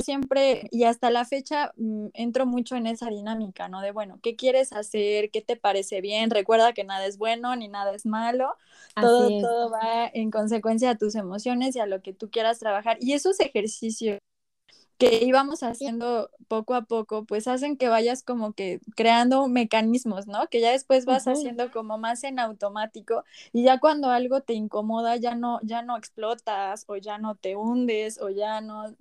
Siempre 0.00 0.68
y 0.70 0.84
hasta 0.84 1.10
la 1.10 1.24
fecha 1.24 1.72
mm, 1.76 2.08
entro 2.14 2.46
mucho 2.46 2.76
en 2.76 2.86
esa 2.86 3.08
dinámica, 3.10 3.68
¿no? 3.68 3.80
De, 3.80 3.90
bueno, 3.90 4.20
¿qué 4.22 4.36
quieres 4.36 4.72
hacer? 4.72 5.30
¿Qué 5.32 5.42
te 5.42 5.56
parece 5.56 6.00
bien? 6.00 6.30
Recuerda 6.30 6.72
que 6.72 6.84
nada 6.84 7.04
es 7.06 7.18
bueno 7.18 7.56
ni 7.56 7.66
nada 7.68 7.92
es 7.94 8.06
malo. 8.06 8.54
Todo, 9.00 9.28
todo 9.40 9.70
va 9.70 10.06
en 10.14 10.30
consecuencia 10.30 10.90
a 10.90 10.96
tus 10.98 11.16
emociones 11.16 11.74
y 11.74 11.80
a 11.80 11.86
lo 11.86 12.00
que 12.00 12.12
tú 12.12 12.30
quieras 12.30 12.60
trabajar. 12.60 12.96
Y 13.00 13.12
esos 13.14 13.40
ejercicios 13.40 14.18
que 14.98 15.24
íbamos 15.24 15.62
haciendo 15.62 16.30
poco 16.48 16.74
a 16.74 16.82
poco, 16.82 17.24
pues 17.24 17.46
hacen 17.46 17.76
que 17.76 17.88
vayas 17.88 18.24
como 18.24 18.52
que 18.52 18.80
creando 18.96 19.46
mecanismos, 19.48 20.26
¿no? 20.26 20.48
Que 20.48 20.60
ya 20.60 20.72
después 20.72 21.04
vas 21.04 21.28
haciendo 21.28 21.70
como 21.70 21.98
más 21.98 22.24
en 22.24 22.40
automático 22.40 23.24
y 23.52 23.62
ya 23.62 23.78
cuando 23.78 24.10
algo 24.10 24.40
te 24.42 24.54
incomoda 24.54 25.16
ya 25.16 25.36
no 25.36 25.60
ya 25.62 25.82
no 25.82 25.96
explotas 25.96 26.84
o 26.88 26.96
ya 26.96 27.18
no 27.18 27.36
te 27.36 27.54
hundes 27.56 28.20
o 28.20 28.30
ya 28.30 28.60
no 28.60 28.96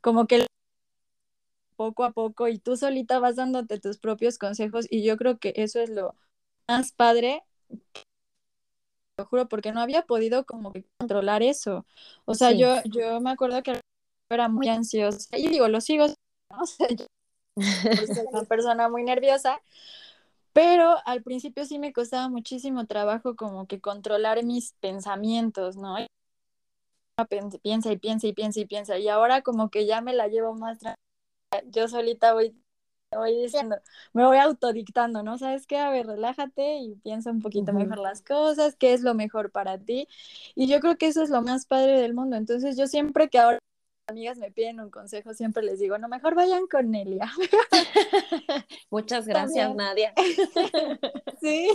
como 0.00 0.26
que 0.26 0.46
poco 1.76 2.04
a 2.04 2.12
poco 2.12 2.48
y 2.48 2.58
tú 2.58 2.76
solita 2.76 3.18
vas 3.18 3.36
dándote 3.36 3.78
tus 3.78 3.98
propios 3.98 4.38
consejos 4.38 4.86
y 4.88 5.02
yo 5.04 5.18
creo 5.18 5.38
que 5.38 5.52
eso 5.56 5.80
es 5.80 5.90
lo 5.90 6.14
más 6.68 6.92
padre 6.92 7.42
lo 9.18 9.26
juro 9.26 9.48
porque 9.48 9.72
no 9.72 9.80
había 9.80 10.02
podido 10.02 10.44
como 10.44 10.72
que 10.72 10.84
controlar 10.98 11.42
eso. 11.42 11.86
O 12.26 12.34
sea 12.34 12.52
yo 12.52 12.82
yo 12.84 13.20
me 13.20 13.30
acuerdo 13.30 13.62
que 13.62 13.80
era 14.30 14.48
muy 14.48 14.68
ansiosa 14.68 15.36
y 15.36 15.48
digo 15.48 15.68
lo 15.68 15.80
sigo 15.80 16.06
¿no? 16.06 16.66
soy 16.66 17.06
una 18.32 18.42
persona 18.44 18.88
muy 18.88 19.04
nerviosa 19.04 19.60
pero 20.52 20.96
al 21.04 21.22
principio 21.22 21.66
sí 21.66 21.78
me 21.78 21.92
costaba 21.92 22.28
muchísimo 22.28 22.86
trabajo 22.86 23.36
como 23.36 23.66
que 23.66 23.80
controlar 23.80 24.42
mis 24.42 24.72
pensamientos 24.80 25.76
no 25.76 25.96
piensa 27.62 27.92
y 27.92 27.98
piensa 27.98 28.26
y 28.26 28.32
piensa 28.32 28.60
y 28.60 28.66
piensa. 28.66 28.98
Y 28.98 29.08
ahora 29.08 29.42
como 29.42 29.70
que 29.70 29.86
ya 29.86 30.00
me 30.00 30.14
la 30.14 30.28
llevo 30.28 30.54
más 30.54 30.78
Yo 31.66 31.88
solita 31.88 32.34
voy, 32.34 32.54
voy 33.12 33.42
diciendo, 33.42 33.76
me 34.12 34.24
voy 34.26 34.38
autodictando, 34.38 35.22
¿no? 35.22 35.38
¿Sabes 35.38 35.66
qué? 35.66 35.78
A 35.78 35.90
ver, 35.90 36.06
relájate 36.06 36.78
y 36.78 36.96
piensa 36.96 37.30
un 37.30 37.40
poquito 37.40 37.72
mejor 37.72 37.98
las 37.98 38.22
cosas, 38.22 38.76
qué 38.76 38.92
es 38.94 39.02
lo 39.02 39.14
mejor 39.14 39.50
para 39.50 39.78
ti. 39.78 40.08
Y 40.54 40.68
yo 40.68 40.80
creo 40.80 40.96
que 40.98 41.06
eso 41.08 41.22
es 41.22 41.30
lo 41.30 41.42
más 41.42 41.66
padre 41.66 42.00
del 42.00 42.14
mundo. 42.14 42.36
Entonces 42.36 42.76
yo 42.76 42.86
siempre 42.86 43.28
que 43.30 43.38
ahora 43.38 43.58
amigas 44.08 44.38
me 44.38 44.52
piden 44.52 44.78
un 44.78 44.90
consejo, 44.90 45.34
siempre 45.34 45.64
les 45.64 45.80
digo, 45.80 45.98
no, 45.98 46.06
mejor 46.06 46.36
vayan 46.36 46.68
con 46.68 46.92
Nelia. 46.92 47.28
Muchas 48.90 49.26
gracias, 49.26 49.74
Nadia. 49.74 50.14
sí. 51.40 51.68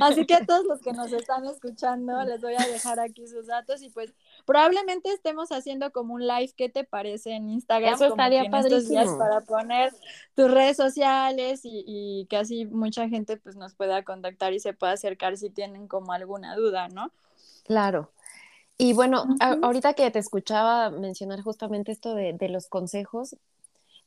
Así 0.00 0.26
que 0.26 0.34
a 0.34 0.44
todos 0.44 0.64
los 0.66 0.80
que 0.80 0.92
nos 0.92 1.12
están 1.12 1.44
escuchando, 1.44 2.20
les 2.24 2.40
voy 2.40 2.54
a 2.58 2.66
dejar 2.66 2.98
aquí 2.98 3.28
sus 3.28 3.46
datos 3.46 3.80
y 3.82 3.90
pues 3.90 4.12
probablemente 4.44 5.12
estemos 5.12 5.52
haciendo 5.52 5.92
como 5.92 6.14
un 6.14 6.26
live, 6.26 6.52
¿qué 6.56 6.68
te 6.68 6.82
parece 6.82 7.30
en 7.30 7.48
Instagram? 7.48 7.94
Eso 7.94 8.06
estaría 8.06 8.50
padrísimo. 8.50 9.16
Para 9.16 9.40
poner 9.42 9.92
tus 10.34 10.50
redes 10.50 10.76
sociales 10.76 11.60
y, 11.62 11.84
y 11.86 12.26
que 12.26 12.38
así 12.38 12.66
mucha 12.66 13.08
gente 13.08 13.36
pues 13.36 13.54
nos 13.54 13.74
pueda 13.74 14.02
contactar 14.02 14.52
y 14.52 14.58
se 14.58 14.72
pueda 14.72 14.94
acercar 14.94 15.36
si 15.36 15.48
tienen 15.48 15.86
como 15.86 16.12
alguna 16.12 16.56
duda, 16.56 16.88
¿no? 16.88 17.12
Claro. 17.64 18.10
Y 18.82 18.94
bueno, 18.94 19.26
ahorita 19.40 19.92
que 19.92 20.10
te 20.10 20.18
escuchaba 20.18 20.88
mencionar 20.88 21.42
justamente 21.42 21.92
esto 21.92 22.14
de, 22.14 22.48
los 22.48 22.66
consejos, 22.66 23.36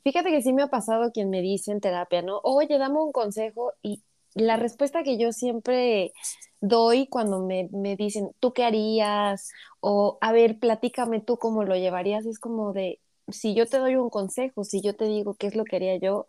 fíjate 0.04 0.32
que 0.32 0.42
sí 0.42 0.52
me 0.52 0.64
ha 0.64 0.68
pasado 0.68 1.12
quien 1.12 1.30
me 1.30 1.42
dice 1.44 1.72
en 1.72 1.80
terapia, 1.80 2.24
¿no? 2.24 2.40
Oye, 2.44 2.80
dame 2.80 3.00
un 3.00 3.12
consejo 3.12 3.74
y 3.84 4.02
la 4.34 4.58
respuesta 4.58 5.04
que 5.04 5.20
yo 5.20 5.32
siempre 5.32 6.12
doy 6.60 7.06
cuando 7.06 7.40
me, 7.46 7.70
me 7.72 7.96
dicen, 7.96 8.32
¿tú 8.40 8.52
qué 8.54 8.64
harías? 8.64 9.52
O, 9.80 10.18
a 10.22 10.32
ver, 10.32 10.58
platícame 10.58 11.22
tú 11.22 11.38
cómo 11.38 11.64
lo 11.64 11.76
llevarías, 11.76 12.26
es 12.26 12.40
como 12.40 12.74
de, 12.74 13.00
si 13.28 13.54
yo 13.54 13.68
te 13.68 13.78
doy 13.78 13.96
un 13.96 14.10
consejo, 14.10 14.64
si 14.64 14.82
yo 14.82 14.96
te 14.96 15.06
digo 15.06 15.36
qué 15.36 15.46
es 15.46 15.56
lo 15.56 15.66
que 15.66 15.76
haría 15.76 15.98
yo, 15.98 16.26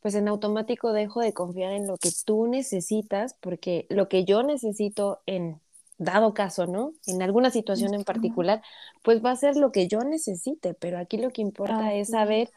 pues 0.00 0.14
en 0.14 0.28
automático 0.28 0.92
dejo 0.92 1.20
de 1.22 1.32
confiar 1.32 1.72
en 1.72 1.86
lo 1.86 1.96
que 1.96 2.10
tú 2.26 2.48
necesitas, 2.48 3.34
porque 3.40 3.86
lo 3.88 4.10
que 4.10 4.26
yo 4.26 4.42
necesito 4.42 5.20
en 5.24 5.62
dado 5.98 6.34
caso, 6.34 6.66
¿no? 6.66 6.94
En 7.06 7.22
alguna 7.22 7.50
situación 7.50 7.94
en 7.94 8.04
particular, 8.04 8.62
pues 9.02 9.24
va 9.24 9.32
a 9.32 9.36
ser 9.36 9.56
lo 9.56 9.72
que 9.72 9.88
yo 9.88 10.00
necesite, 10.00 10.74
pero 10.74 10.98
aquí 10.98 11.18
lo 11.18 11.30
que 11.30 11.42
importa 11.42 11.94
es 11.94 12.10
saber 12.10 12.50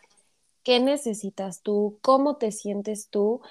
qué 0.63 0.79
necesitas 0.79 1.61
tú, 1.63 1.99
cómo 2.01 2.37
te 2.37 2.51
sientes 2.51 3.09
tú. 3.09 3.41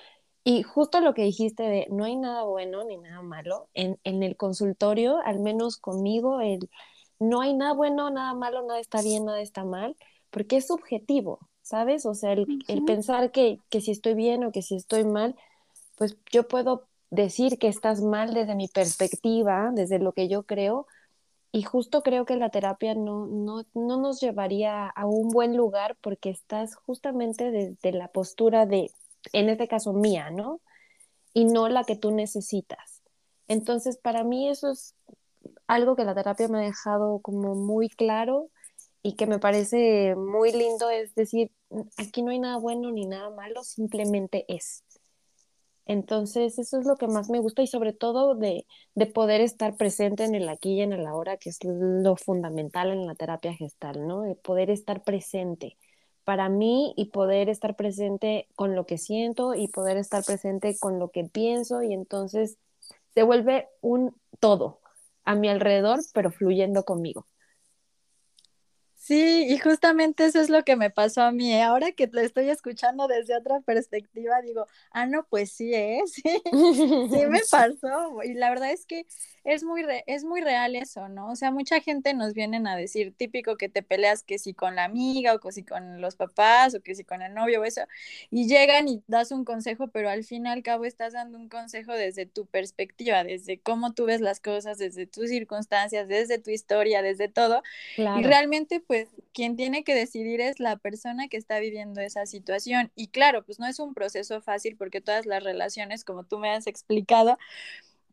Y 0.44 0.62
justo 0.62 1.00
lo 1.00 1.14
que 1.14 1.22
dijiste 1.24 1.64
de 1.64 1.86
no 1.90 2.04
hay 2.04 2.16
nada 2.16 2.44
bueno 2.44 2.84
ni 2.84 2.96
nada 2.98 3.22
malo, 3.22 3.68
en, 3.74 3.98
en 4.04 4.22
el 4.22 4.36
consultorio, 4.36 5.18
al 5.24 5.40
menos 5.40 5.76
conmigo, 5.78 6.40
el 6.40 6.70
no 7.18 7.40
hay 7.42 7.54
nada 7.54 7.74
bueno, 7.74 8.10
nada 8.10 8.34
malo, 8.34 8.62
nada 8.66 8.80
está 8.80 9.02
bien, 9.02 9.26
nada 9.26 9.40
está 9.42 9.64
mal, 9.64 9.96
porque 10.30 10.56
es 10.56 10.66
subjetivo, 10.68 11.40
¿sabes? 11.62 12.06
O 12.06 12.14
sea, 12.14 12.32
el, 12.32 12.50
el 12.66 12.82
pensar 12.84 13.30
que, 13.32 13.60
que 13.70 13.80
si 13.82 13.90
estoy 13.92 14.14
bien 14.14 14.44
o 14.44 14.52
que 14.52 14.62
si 14.62 14.76
estoy 14.76 15.04
mal, 15.04 15.36
pues 15.96 16.18
yo 16.32 16.48
puedo 16.48 16.88
decir 17.10 17.58
que 17.58 17.68
estás 17.68 18.00
mal 18.00 18.34
desde 18.34 18.54
mi 18.54 18.68
perspectiva, 18.68 19.70
desde 19.74 19.98
lo 19.98 20.12
que 20.12 20.28
yo 20.28 20.44
creo, 20.44 20.86
y 21.52 21.62
justo 21.62 22.02
creo 22.02 22.24
que 22.24 22.36
la 22.36 22.50
terapia 22.50 22.94
no, 22.94 23.26
no, 23.26 23.64
no 23.74 24.00
nos 24.00 24.20
llevaría 24.20 24.86
a 24.88 25.06
un 25.06 25.28
buen 25.30 25.56
lugar 25.56 25.96
porque 26.00 26.30
estás 26.30 26.76
justamente 26.76 27.50
desde 27.50 27.92
la 27.92 28.08
postura 28.08 28.66
de, 28.66 28.92
en 29.32 29.48
este 29.48 29.66
caso 29.66 29.92
mía, 29.92 30.30
¿no? 30.30 30.60
Y 31.34 31.44
no 31.44 31.68
la 31.68 31.84
que 31.84 31.96
tú 31.96 32.12
necesitas. 32.12 33.02
Entonces, 33.48 33.96
para 33.96 34.22
mí 34.22 34.48
eso 34.48 34.70
es 34.70 34.94
algo 35.66 35.96
que 35.96 36.04
la 36.04 36.14
terapia 36.14 36.46
me 36.48 36.58
ha 36.58 36.62
dejado 36.62 37.18
como 37.18 37.56
muy 37.56 37.88
claro 37.88 38.50
y 39.02 39.14
que 39.16 39.26
me 39.26 39.38
parece 39.38 40.14
muy 40.14 40.52
lindo, 40.52 40.90
es 40.90 41.14
decir, 41.14 41.50
aquí 41.96 42.22
no 42.22 42.30
hay 42.30 42.38
nada 42.38 42.58
bueno 42.58 42.92
ni 42.92 43.06
nada 43.06 43.30
malo, 43.30 43.64
simplemente 43.64 44.44
es. 44.48 44.84
Entonces, 45.90 46.56
eso 46.60 46.78
es 46.78 46.86
lo 46.86 46.94
que 46.94 47.08
más 47.08 47.30
me 47.30 47.40
gusta 47.40 47.62
y 47.62 47.66
sobre 47.66 47.92
todo 47.92 48.36
de, 48.36 48.64
poder 49.12 49.40
estar 49.40 49.76
presente 49.76 50.22
en 50.22 50.36
el 50.36 50.48
aquí 50.48 50.74
y 50.74 50.82
en 50.82 50.92
el 50.92 51.04
ahora, 51.04 51.36
que 51.36 51.50
es 51.50 51.58
lo 51.64 52.14
fundamental 52.14 52.92
en 52.92 53.08
la 53.08 53.16
terapia 53.16 53.54
gestal, 53.54 54.06
¿no? 54.06 54.22
De 54.22 54.36
poder 54.36 54.70
estar 54.70 55.02
presente 55.02 55.76
para 56.22 56.48
mí 56.48 56.94
y 56.96 57.06
poder 57.06 57.48
estar 57.48 57.74
presente 57.74 58.46
con 58.54 58.76
lo 58.76 58.86
que 58.86 58.98
siento 58.98 59.56
y 59.56 59.66
poder 59.66 59.96
estar 59.96 60.22
presente 60.24 60.78
con 60.78 61.00
lo 61.00 61.10
que 61.10 61.24
pienso 61.24 61.82
y 61.82 61.92
entonces 61.92 62.56
se 63.12 63.24
vuelve 63.24 63.68
un 63.80 64.14
todo 64.38 64.78
a 65.24 65.34
mi 65.34 65.48
alrededor, 65.48 65.98
pero 66.14 66.30
fluyendo 66.30 66.84
conmigo. 66.84 67.26
Sí, 69.10 69.46
y 69.48 69.58
justamente 69.58 70.24
eso 70.24 70.40
es 70.40 70.50
lo 70.50 70.62
que 70.62 70.76
me 70.76 70.88
pasó 70.88 71.22
a 71.22 71.32
mí. 71.32 71.52
¿eh? 71.52 71.62
Ahora 71.62 71.90
que 71.90 72.08
lo 72.12 72.20
estoy 72.20 72.48
escuchando 72.48 73.08
desde 73.08 73.36
otra 73.36 73.60
perspectiva, 73.60 74.40
digo, 74.40 74.68
ah, 74.92 75.04
no, 75.06 75.26
pues 75.28 75.50
sí, 75.50 75.74
¿eh? 75.74 76.00
Sí, 76.06 76.22
sí 76.44 77.26
me 77.26 77.40
pasó. 77.50 78.22
Y 78.22 78.34
la 78.34 78.50
verdad 78.50 78.70
es 78.70 78.86
que 78.86 79.06
es 79.42 79.64
muy, 79.64 79.84
es 80.06 80.22
muy 80.22 80.42
real 80.42 80.76
eso, 80.76 81.08
¿no? 81.08 81.30
O 81.30 81.36
sea, 81.36 81.50
mucha 81.50 81.80
gente 81.80 82.14
nos 82.14 82.34
vienen 82.34 82.66
a 82.66 82.76
decir, 82.76 83.12
típico 83.16 83.56
que 83.56 83.68
te 83.68 83.82
peleas 83.82 84.22
que 84.22 84.38
si 84.38 84.54
con 84.54 84.76
la 84.76 84.84
amiga 84.84 85.34
o 85.34 85.40
que 85.40 85.50
si 85.50 85.64
con 85.64 86.00
los 86.00 86.14
papás 86.16 86.74
o 86.74 86.80
que 86.80 86.94
si 86.94 87.04
con 87.04 87.22
el 87.22 87.34
novio 87.34 87.62
o 87.62 87.64
eso, 87.64 87.82
y 88.30 88.46
llegan 88.46 88.88
y 88.88 89.02
das 89.06 89.32
un 89.32 89.44
consejo, 89.44 89.88
pero 89.88 90.10
al 90.10 90.24
fin 90.24 90.46
y 90.46 90.50
al 90.50 90.62
cabo 90.62 90.84
estás 90.84 91.14
dando 91.14 91.38
un 91.38 91.48
consejo 91.48 91.92
desde 91.92 92.26
tu 92.26 92.46
perspectiva, 92.46 93.24
desde 93.24 93.58
cómo 93.58 93.92
tú 93.94 94.04
ves 94.04 94.20
las 94.20 94.40
cosas, 94.40 94.78
desde 94.78 95.06
tus 95.06 95.30
circunstancias, 95.30 96.06
desde 96.06 96.38
tu 96.38 96.50
historia, 96.50 97.02
desde 97.02 97.28
todo. 97.28 97.62
Y 97.96 98.22
realmente, 98.22 98.80
pues, 98.80 98.99
quien 99.32 99.56
tiene 99.56 99.84
que 99.84 99.94
decidir 99.94 100.40
es 100.40 100.60
la 100.60 100.76
persona 100.76 101.28
que 101.28 101.36
está 101.36 101.58
viviendo 101.60 102.00
esa 102.00 102.26
situación. 102.26 102.90
Y 102.94 103.08
claro, 103.08 103.44
pues 103.44 103.58
no 103.58 103.66
es 103.66 103.78
un 103.78 103.94
proceso 103.94 104.40
fácil 104.40 104.76
porque 104.76 105.00
todas 105.00 105.26
las 105.26 105.42
relaciones, 105.42 106.04
como 106.04 106.24
tú 106.24 106.38
me 106.38 106.50
has 106.50 106.66
explicado, 106.66 107.38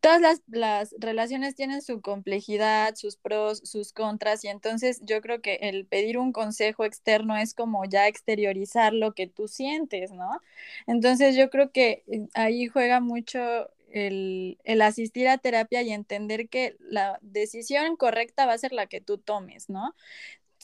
todas 0.02 0.42
las, 0.48 0.96
relaciones 1.00 1.56
tienen 1.56 1.82
su 1.82 2.02
complejidad, 2.02 2.96
sus 2.96 3.18
pros, 3.18 3.60
sus 3.64 3.94
contras, 3.94 4.44
y 4.44 4.48
entonces 4.48 5.02
yo 5.04 5.22
creo 5.22 5.42
que 5.42 5.56
el 5.62 5.86
pedir 5.86 6.18
un 6.18 6.32
consejo 6.32 6.86
externo 6.86 7.36
es 7.38 7.54
como 7.54 7.86
ya 7.86 8.08
exteriorizar 8.08 8.94
lo 8.94 9.14
que 9.14 9.28
tú 9.28 9.48
sientes, 9.48 10.12
¿no? 10.12 10.42
Entonces 10.88 11.36
yo 11.36 11.50
creo 11.50 11.72
que 11.72 12.04
eh, 12.08 12.28
ahí 12.34 12.68
juega 12.68 13.00
mucho 13.00 13.40
el, 13.92 14.60
el, 14.64 14.82
asistir 14.82 15.28
a 15.28 15.38
terapia 15.38 15.82
y 15.82 15.92
entender 15.92 16.50
que 16.50 16.76
la 16.80 17.20
decisión 17.22 17.96
correcta 17.98 18.46
va 18.46 18.54
a 18.54 18.58
ser 18.58 18.74
la 18.74 18.88
que 18.88 19.02
tú 19.02 19.18
tomes, 19.18 19.70
¿no? 19.70 19.96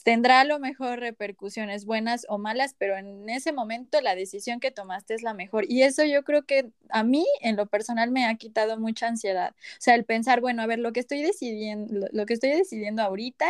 Tendrá 0.04 0.40
a 0.40 0.44
lo 0.44 0.60
mejor 0.60 1.00
repercusiones 1.00 1.86
buenas 1.86 2.26
o 2.28 2.36
malas, 2.36 2.76
pero 2.78 2.98
en 2.98 3.28
ese 3.30 3.52
momento 3.52 4.02
la 4.02 4.14
decisión 4.14 4.60
que 4.60 4.70
tomaste 4.70 5.14
es 5.14 5.22
la 5.22 5.32
mejor. 5.32 5.64
Y 5.66 5.82
eso 5.82 6.04
yo 6.04 6.22
creo 6.24 6.44
que 6.44 6.70
a 6.90 7.02
mí, 7.02 7.26
en 7.40 7.56
lo 7.56 7.66
personal, 7.66 8.10
me 8.10 8.26
ha 8.26 8.34
quitado 8.36 8.78
mucha 8.78 9.08
ansiedad. 9.08 9.54
O 9.56 9.80
sea, 9.80 9.94
el 9.94 10.04
pensar, 10.04 10.42
bueno, 10.42 10.60
a 10.60 10.66
ver, 10.66 10.78
lo 10.78 10.92
que 10.92 11.00
estoy 11.00 11.22
decidiendo, 11.22 12.06
lo, 12.12 12.26
que 12.26 12.34
estoy 12.34 12.50
decidiendo 12.50 13.02
ahorita 13.02 13.48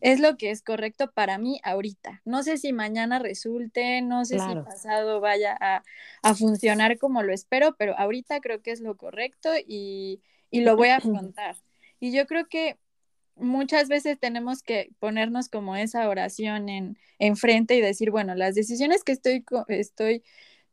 es 0.00 0.20
lo 0.20 0.36
que 0.36 0.50
es 0.50 0.62
correcto 0.62 1.10
para 1.10 1.36
mí 1.36 1.60
ahorita. 1.64 2.22
No 2.24 2.44
sé 2.44 2.58
si 2.58 2.72
mañana 2.72 3.18
resulte, 3.18 4.00
no 4.00 4.24
sé 4.24 4.38
si 4.38 4.54
pasado 4.64 5.20
vaya 5.20 5.56
a, 5.60 5.82
a, 6.22 6.34
funcionar 6.36 6.98
como 6.98 7.24
lo 7.24 7.32
espero, 7.32 7.74
pero 7.76 7.98
ahorita 7.98 8.38
creo 8.38 8.62
que 8.62 8.70
es 8.70 8.80
lo 8.80 8.96
correcto 8.96 9.50
y, 9.66 10.22
y 10.52 10.60
lo 10.60 10.76
voy 10.76 10.90
a 10.90 10.96
afrontar. 10.98 11.56
Y 11.98 12.12
yo 12.12 12.28
creo 12.28 12.46
que 12.46 12.78
muchas 13.38 13.88
veces 13.88 14.18
tenemos 14.18 14.62
que 14.62 14.90
ponernos 14.98 15.48
como 15.48 15.76
esa 15.76 16.08
oración 16.08 16.68
en, 16.68 16.96
frente 17.36 17.76
y 17.76 17.80
decir, 17.80 18.10
bueno, 18.10 18.34
las 18.34 18.54
decisiones 18.54 19.04
que 19.04 19.12
estoy, 19.12 19.44
estoy 19.68 20.22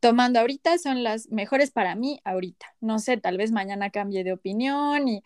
tomando 0.00 0.40
ahorita 0.40 0.78
son 0.78 1.02
las 1.02 1.28
mejores 1.30 1.70
para 1.70 1.94
mí 1.94 2.20
ahorita. 2.24 2.66
No 2.80 2.98
sé, 2.98 3.16
tal 3.16 3.38
vez 3.38 3.52
mañana 3.52 3.90
cambie 3.90 4.24
de 4.24 4.32
opinión 4.32 5.08
y 5.08 5.22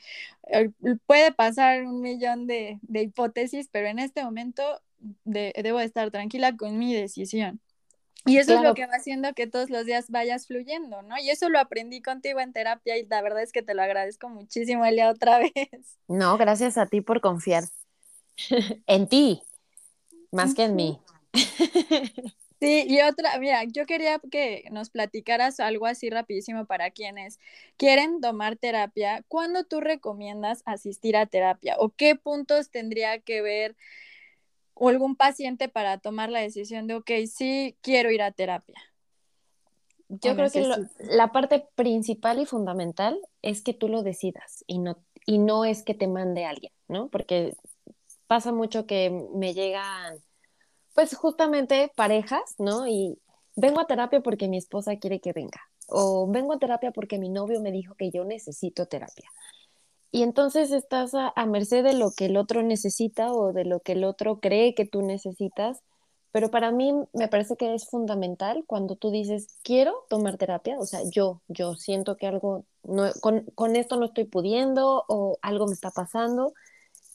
eh, 0.49 0.71
puede 1.07 1.33
pasar 1.33 1.85
un 1.85 2.01
millón 2.01 2.47
de, 2.47 2.79
hipótesis, 2.89 3.69
pero 3.71 3.89
en 3.89 3.99
este 3.99 4.25
momento 4.25 4.63
debo 5.25 5.81
estar 5.81 6.11
tranquila 6.11 6.57
con 6.57 6.79
mi 6.79 6.95
decisión. 6.95 7.61
Y 8.27 8.37
eso 8.37 8.55
es 8.55 8.63
lo 8.63 8.75
que 8.75 8.87
va 8.87 8.95
haciendo 8.95 9.33
que 9.35 9.47
todos 9.47 9.71
los 9.71 9.87
días 9.87 10.11
vayas 10.11 10.47
fluyendo, 10.47 11.03
¿no? 11.03 11.17
Y 11.19 11.31
eso 11.31 11.49
lo 11.49 11.59
aprendí 11.59 12.03
contigo 12.03 12.41
en 12.41 12.53
terapia 12.53 12.99
y 12.99 13.07
la 13.07 13.23
verdad 13.23 13.43
es 13.43 13.53
que 13.53 13.63
te 13.63 13.75
lo 13.75 13.83
agradezco 13.83 14.29
muchísimo, 14.29 14.85
Elia, 14.85 15.11
otra 15.11 15.39
vez. 15.55 15.99
No, 16.07 16.37
gracias 16.37 16.77
a 16.77 16.87
ti 16.87 17.01
por 17.01 17.21
confiar 17.21 17.65
en 18.87 19.09
ti, 19.09 19.43
más 20.33 20.55
que 20.55 20.65
en 20.65 20.77
mí. 20.77 21.01
Sí, 22.61 22.85
y 22.87 23.01
otra, 23.01 23.39
mira, 23.39 23.65
yo 23.65 23.87
quería 23.87 24.21
que 24.31 24.65
nos 24.71 24.91
platicaras 24.91 25.61
algo 25.61 25.87
así 25.87 26.11
rapidísimo 26.11 26.67
para 26.67 26.91
quienes 26.91 27.39
quieren 27.79 28.21
tomar 28.21 28.57
terapia. 28.57 29.25
¿Cuándo 29.29 29.65
tú 29.65 29.81
recomiendas 29.81 30.63
asistir 30.67 31.17
a 31.17 31.25
terapia 31.25 31.77
o 31.79 31.89
qué 31.89 32.17
puntos 32.17 32.71
tendría 32.71 33.19
que 33.21 33.41
ver 33.41 33.77
o 34.83 34.89
algún 34.89 35.15
paciente 35.15 35.69
para 35.69 35.99
tomar 35.99 36.31
la 36.31 36.41
decisión 36.41 36.87
de, 36.87 36.95
ok, 36.95 37.11
sí 37.31 37.77
quiero 37.83 38.11
ir 38.11 38.23
a 38.23 38.33
terapia? 38.33 38.81
Yo 40.09 40.35
creo 40.35 40.51
que 40.51 40.67
la 41.01 41.33
parte 41.33 41.69
principal 41.75 42.41
y 42.41 42.47
fundamental 42.47 43.21
es 43.43 43.63
que 43.63 43.75
tú 43.75 43.89
lo 43.89 44.03
decidas 44.03 44.65
y 44.67 44.79
no, 44.79 44.97
y 45.27 45.37
no 45.37 45.67
es 45.67 45.83
que 45.83 45.93
te 45.93 46.09
mande 46.09 46.47
alguien, 46.47 46.73
¿no? 46.89 47.11
Porque 47.11 47.55
pasa 48.27 48.53
mucho 48.53 48.87
que 48.87 49.11
me 49.35 49.53
llegan, 49.53 50.17
pues 50.95 51.15
justamente 51.15 51.93
parejas, 51.95 52.55
¿no? 52.57 52.89
Y 52.89 53.19
vengo 53.57 53.81
a 53.81 53.87
terapia 53.87 54.23
porque 54.23 54.49
mi 54.49 54.57
esposa 54.57 54.97
quiere 54.97 55.21
que 55.21 55.35
venga. 55.35 55.61
O 55.89 56.27
vengo 56.27 56.55
a 56.55 56.59
terapia 56.59 56.91
porque 56.91 57.19
mi 57.19 57.29
novio 57.29 57.61
me 57.61 57.71
dijo 57.71 57.97
que 57.97 58.11
yo 58.11 58.25
necesito 58.25 58.87
terapia. 58.87 59.29
Y 60.13 60.23
entonces 60.23 60.73
estás 60.73 61.13
a, 61.15 61.33
merced 61.47 61.85
de 61.85 61.95
lo 61.95 62.11
que 62.13 62.27
el 62.27 62.37
otro 62.37 62.63
necesita 62.63 63.33
o 63.33 63.53
de 63.53 63.65
lo 63.65 63.81
que 63.81 63.93
el 63.93 64.05
otro 64.05 64.41
cree 64.41 64.75
que 64.75 64.87
tú 64.87 65.03
necesitas. 65.03 65.83
Pero 66.33 66.51
para 66.51 66.73
mí 66.73 66.93
me 67.13 67.29
parece 67.29 67.57
que 67.57 67.75
es 67.75 67.87
fundamental 67.89 68.65
cuando 68.67 68.97
tú 68.97 69.11
dices, 69.11 69.49
quiero 69.63 70.07
tomar 70.09 70.37
terapia, 70.37 70.79
o 70.79 70.87
sea, 70.87 71.01
yo, 71.11 71.43
yo 71.49 71.75
siento 71.75 72.17
que 72.17 72.27
algo, 72.27 72.65
no, 72.85 73.11
con, 73.21 73.45
con 73.55 73.77
esto 73.77 73.97
no 73.97 74.07
estoy 74.07 74.25
pudiendo 74.25 75.05
o 75.09 75.39
algo 75.43 75.67
me 75.67 75.75
está 75.75 75.91
pasando, 75.91 76.55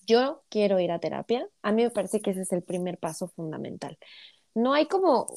yo 0.07 0.43
quiero 0.49 0.79
ir 0.79 0.91
a 0.91 0.99
terapia. 0.99 1.47
A 1.63 1.71
mí 1.71 1.83
me 1.83 1.91
parece 1.91 2.21
que 2.21 2.31
ese 2.31 2.41
es 2.41 2.51
el 2.53 2.63
primer 2.63 2.97
paso 2.99 3.27
fundamental. 3.29 3.97
No 4.53 4.73
hay 4.73 4.87
como 4.87 5.27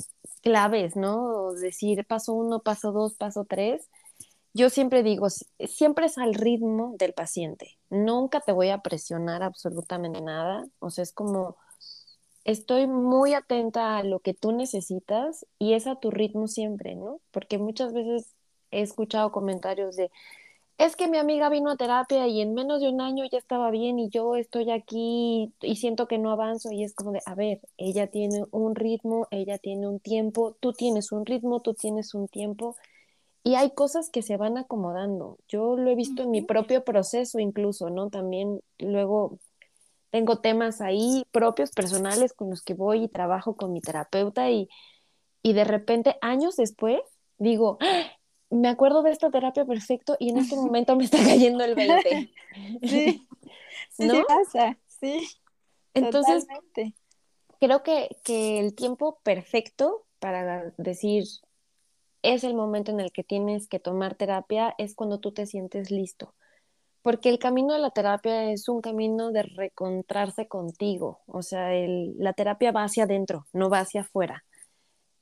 claves, 0.42 0.96
¿no? 0.96 1.52
Decir 1.54 2.06
paso 2.06 2.34
uno, 2.34 2.60
paso 2.60 2.92
dos, 2.92 3.14
paso 3.14 3.44
tres 3.48 3.88
yo 4.54 4.70
siempre 4.70 5.02
digo, 5.02 5.28
siempre 5.30 6.06
es 6.06 6.18
al 6.18 6.34
ritmo 6.34 6.94
del 6.98 7.12
paciente. 7.12 7.78
Nunca 7.90 8.40
te 8.40 8.52
voy 8.52 8.70
a 8.70 8.78
presionar 8.78 9.42
absolutamente 9.42 10.20
nada. 10.20 10.66
O 10.80 10.90
sea, 10.90 11.02
es 11.02 11.12
como, 11.12 11.56
estoy 12.44 12.86
muy 12.86 13.34
atenta 13.34 13.98
a 13.98 14.02
lo 14.02 14.20
que 14.20 14.34
tú 14.34 14.52
necesitas 14.52 15.46
y 15.58 15.74
es 15.74 15.86
a 15.86 15.96
tu 15.96 16.10
ritmo 16.10 16.48
siempre, 16.48 16.94
¿no? 16.96 17.20
Porque 17.30 17.58
muchas 17.58 17.92
veces 17.92 18.34
he 18.70 18.82
escuchado 18.82 19.32
comentarios 19.32 19.96
de, 19.96 20.10
es 20.78 20.96
que 20.96 21.08
mi 21.08 21.18
amiga 21.18 21.50
vino 21.50 21.70
a 21.70 21.76
terapia 21.76 22.26
y 22.28 22.40
en 22.40 22.54
menos 22.54 22.80
de 22.80 22.88
un 22.88 23.00
año 23.00 23.24
ya 23.30 23.38
estaba 23.38 23.70
bien 23.70 23.98
y 23.98 24.08
yo 24.10 24.36
estoy 24.36 24.70
aquí 24.70 25.52
y 25.60 25.76
siento 25.76 26.06
que 26.08 26.18
no 26.18 26.30
avanzo 26.30 26.70
y 26.72 26.84
es 26.84 26.94
como 26.94 27.12
de, 27.12 27.20
a 27.26 27.34
ver, 27.34 27.60
ella 27.76 28.06
tiene 28.08 28.44
un 28.52 28.74
ritmo, 28.76 29.26
ella 29.30 29.58
tiene 29.58 29.88
un 29.88 30.00
tiempo, 30.00 30.56
tú 30.60 30.72
tienes 30.72 31.12
un 31.12 31.26
ritmo, 31.26 31.60
tú 31.60 31.74
tienes 31.74 32.14
un 32.14 32.28
tiempo 32.28 32.76
y 33.42 33.54
hay 33.54 33.70
cosas 33.70 34.10
que 34.10 34.22
se 34.22 34.36
van 34.36 34.58
acomodando. 34.58 35.38
Yo 35.48 35.76
lo 35.76 35.90
he 35.90 35.94
visto 35.94 36.22
en 36.22 36.30
mi 36.30 36.42
propio 36.42 36.84
proceso 36.84 37.38
incluso, 37.38 37.90
¿no? 37.90 38.10
También 38.10 38.60
luego 38.78 39.38
tengo 40.10 40.38
temas 40.38 40.80
ahí 40.80 41.24
propios, 41.30 41.70
personales, 41.70 42.32
con 42.32 42.50
los 42.50 42.62
que 42.62 42.74
voy 42.74 43.04
y 43.04 43.08
trabajo 43.08 43.56
con 43.56 43.72
mi 43.72 43.80
terapeuta 43.80 44.50
y, 44.50 44.68
y 45.42 45.52
de 45.52 45.64
repente, 45.64 46.16
años 46.20 46.56
después, 46.56 47.00
digo, 47.38 47.78
¡Ah! 47.80 48.10
me 48.50 48.68
acuerdo 48.68 49.02
de 49.02 49.10
esta 49.10 49.30
terapia 49.30 49.64
perfecto 49.64 50.16
y 50.18 50.30
en 50.30 50.38
este 50.38 50.56
momento 50.56 50.96
me 50.96 51.04
está 51.04 51.18
cayendo 51.18 51.64
el 51.64 51.74
20. 51.74 52.32
Sí, 52.82 53.28
sí, 53.90 54.06
¿No? 54.06 54.24
pasa, 54.26 54.78
sí. 54.86 55.28
Entonces, 55.94 56.46
creo 57.60 57.82
que, 57.82 58.16
que 58.24 58.60
el 58.60 58.74
tiempo 58.74 59.20
perfecto 59.22 60.06
para 60.18 60.72
decir, 60.76 61.24
es 62.22 62.44
el 62.44 62.54
momento 62.54 62.90
en 62.90 63.00
el 63.00 63.12
que 63.12 63.24
tienes 63.24 63.68
que 63.68 63.78
tomar 63.78 64.14
terapia, 64.14 64.74
es 64.78 64.94
cuando 64.94 65.20
tú 65.20 65.32
te 65.32 65.46
sientes 65.46 65.90
listo. 65.90 66.34
Porque 67.02 67.28
el 67.28 67.38
camino 67.38 67.72
de 67.72 67.78
la 67.78 67.90
terapia 67.90 68.50
es 68.50 68.68
un 68.68 68.80
camino 68.80 69.30
de 69.30 69.42
recontrarse 69.42 70.48
contigo. 70.48 71.20
O 71.26 71.42
sea, 71.42 71.70
la 71.72 72.32
terapia 72.32 72.72
va 72.72 72.84
hacia 72.84 73.04
adentro, 73.04 73.46
no 73.52 73.70
va 73.70 73.80
hacia 73.80 74.02
afuera. 74.02 74.44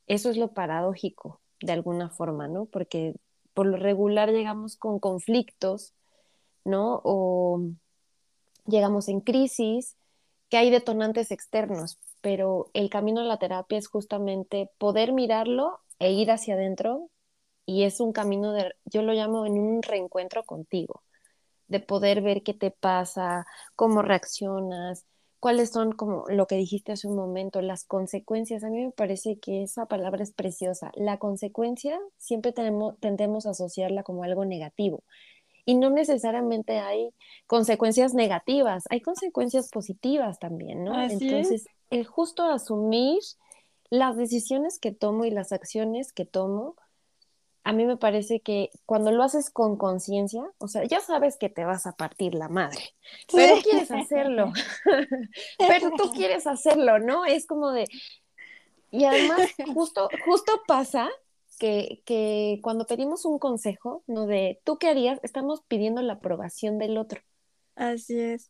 Eso 0.07 0.29
es 0.29 0.37
lo 0.37 0.53
paradójico, 0.53 1.39
de 1.61 1.73
alguna 1.73 2.09
forma, 2.09 2.47
¿no? 2.47 2.65
Porque 2.65 3.13
por 3.53 3.67
lo 3.67 3.77
regular 3.77 4.31
llegamos 4.31 4.75
con 4.75 4.99
conflictos, 4.99 5.93
¿no? 6.63 7.01
O 7.03 7.61
llegamos 8.65 9.07
en 9.07 9.21
crisis, 9.21 9.95
que 10.49 10.57
hay 10.57 10.69
detonantes 10.69 11.31
externos, 11.31 11.99
pero 12.21 12.69
el 12.73 12.89
camino 12.89 13.21
de 13.21 13.27
la 13.27 13.37
terapia 13.37 13.77
es 13.77 13.87
justamente 13.87 14.69
poder 14.77 15.13
mirarlo 15.13 15.79
e 15.99 16.11
ir 16.11 16.31
hacia 16.31 16.55
adentro 16.55 17.09
y 17.65 17.83
es 17.83 17.99
un 17.99 18.13
camino 18.13 18.53
de, 18.53 18.73
yo 18.85 19.01
lo 19.01 19.13
llamo 19.13 19.45
en 19.45 19.53
un 19.53 19.81
reencuentro 19.81 20.43
contigo, 20.43 21.03
de 21.67 21.79
poder 21.79 22.21
ver 22.21 22.43
qué 22.43 22.53
te 22.53 22.71
pasa, 22.71 23.45
cómo 23.75 24.01
reaccionas, 24.01 25.05
cuáles 25.39 25.69
son 25.71 25.91
como 25.91 26.25
lo 26.29 26.47
que 26.47 26.55
dijiste 26.55 26.93
hace 26.93 27.07
un 27.07 27.15
momento, 27.15 27.61
las 27.61 27.83
consecuencias. 27.83 28.63
A 28.63 28.69
mí 28.69 28.85
me 28.85 28.91
parece 28.91 29.37
que 29.39 29.63
esa 29.63 29.85
palabra 29.85 30.23
es 30.23 30.31
preciosa. 30.31 30.91
La 30.95 31.17
consecuencia 31.17 31.99
siempre 32.17 32.51
tenemos, 32.53 32.97
tendemos 32.99 33.45
a 33.45 33.51
asociarla 33.51 34.03
como 34.03 34.23
algo 34.23 34.45
negativo. 34.45 35.03
Y 35.65 35.75
no 35.75 35.89
necesariamente 35.89 36.79
hay 36.79 37.13
consecuencias 37.45 38.13
negativas, 38.13 38.85
hay 38.89 39.01
consecuencias 39.01 39.69
positivas 39.69 40.39
también, 40.39 40.85
¿no? 40.85 41.01
Entonces, 41.01 41.65
el 41.89 42.05
justo 42.05 42.45
asumir 42.45 43.19
las 43.89 44.17
decisiones 44.17 44.79
que 44.79 44.91
tomo 44.91 45.25
y 45.25 45.31
las 45.31 45.51
acciones 45.51 46.13
que 46.13 46.25
tomo, 46.25 46.75
a 47.63 47.73
mí 47.73 47.85
me 47.85 47.97
parece 47.97 48.39
que 48.39 48.69
cuando 48.85 49.11
lo 49.11 49.23
haces 49.23 49.49
con 49.49 49.75
conciencia, 49.75 50.49
o 50.57 50.67
sea, 50.69 50.85
ya 50.85 51.01
sabes 51.01 51.37
que 51.37 51.49
te 51.49 51.65
vas 51.65 51.85
a 51.85 51.97
partir 51.97 52.33
la 52.33 52.47
madre, 52.47 52.95
pero 53.31 53.55
quieres 53.61 53.91
hacerlo, 53.91 54.53
pero 55.57 55.91
tú 55.97 56.13
quieres 56.13 56.47
hacerlo, 56.47 56.99
¿no? 56.99 57.25
Es 57.25 57.45
como 57.45 57.71
de... 57.71 57.85
Y 58.89 59.03
además, 59.03 59.39
justo, 59.73 60.07
justo 60.25 60.61
pasa 60.65 61.09
que, 61.59 62.01
que 62.05 62.59
cuando 62.63 62.85
pedimos 62.85 63.25
un 63.25 63.37
consejo, 63.37 64.01
¿no? 64.07 64.27
De 64.27 64.61
tú 64.63 64.77
qué 64.77 64.87
harías, 64.87 65.19
estamos 65.23 65.61
pidiendo 65.67 66.01
la 66.01 66.13
aprobación 66.13 66.77
del 66.77 66.97
otro. 66.97 67.21
Así 67.75 68.17
es. 68.17 68.49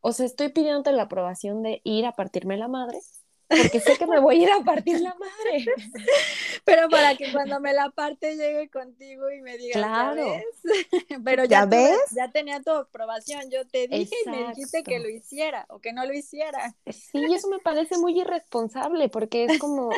O 0.00 0.12
sea, 0.12 0.24
estoy 0.24 0.48
pidiéndote 0.50 0.92
la 0.92 1.02
aprobación 1.02 1.62
de 1.62 1.82
ir 1.84 2.06
a 2.06 2.12
partirme 2.12 2.56
la 2.56 2.68
madre, 2.68 3.00
porque 3.48 3.80
sé 3.80 3.96
que 3.96 4.06
me 4.06 4.20
voy 4.20 4.40
a 4.40 4.42
ir 4.42 4.50
a 4.50 4.64
partir 4.64 5.00
la 5.00 5.14
madre. 5.14 5.66
Pero 6.64 6.88
para 6.88 7.16
que 7.16 7.30
cuando 7.32 7.60
me 7.60 7.72
la 7.72 7.90
parte 7.90 8.36
llegue 8.36 8.68
contigo 8.68 9.30
y 9.30 9.40
me 9.40 9.56
diga, 9.56 9.74
claro. 9.74 10.26
Pero 11.24 11.44
ya, 11.44 11.66
ves? 11.66 11.98
ya 12.10 12.30
tenía 12.30 12.60
tu 12.60 12.70
aprobación, 12.70 13.50
yo 13.50 13.66
te 13.66 13.86
dije 13.88 14.14
y 14.24 14.30
me 14.30 14.48
dijiste 14.48 14.82
que 14.82 14.98
lo 14.98 15.08
hiciera 15.08 15.66
o 15.68 15.78
que 15.78 15.92
no 15.92 16.04
lo 16.04 16.12
hiciera. 16.12 16.74
Sí, 16.86 17.24
eso 17.32 17.48
me 17.48 17.58
parece 17.58 17.98
muy 17.98 18.18
irresponsable 18.20 19.08
porque 19.08 19.44
es 19.44 19.58
como, 19.58 19.90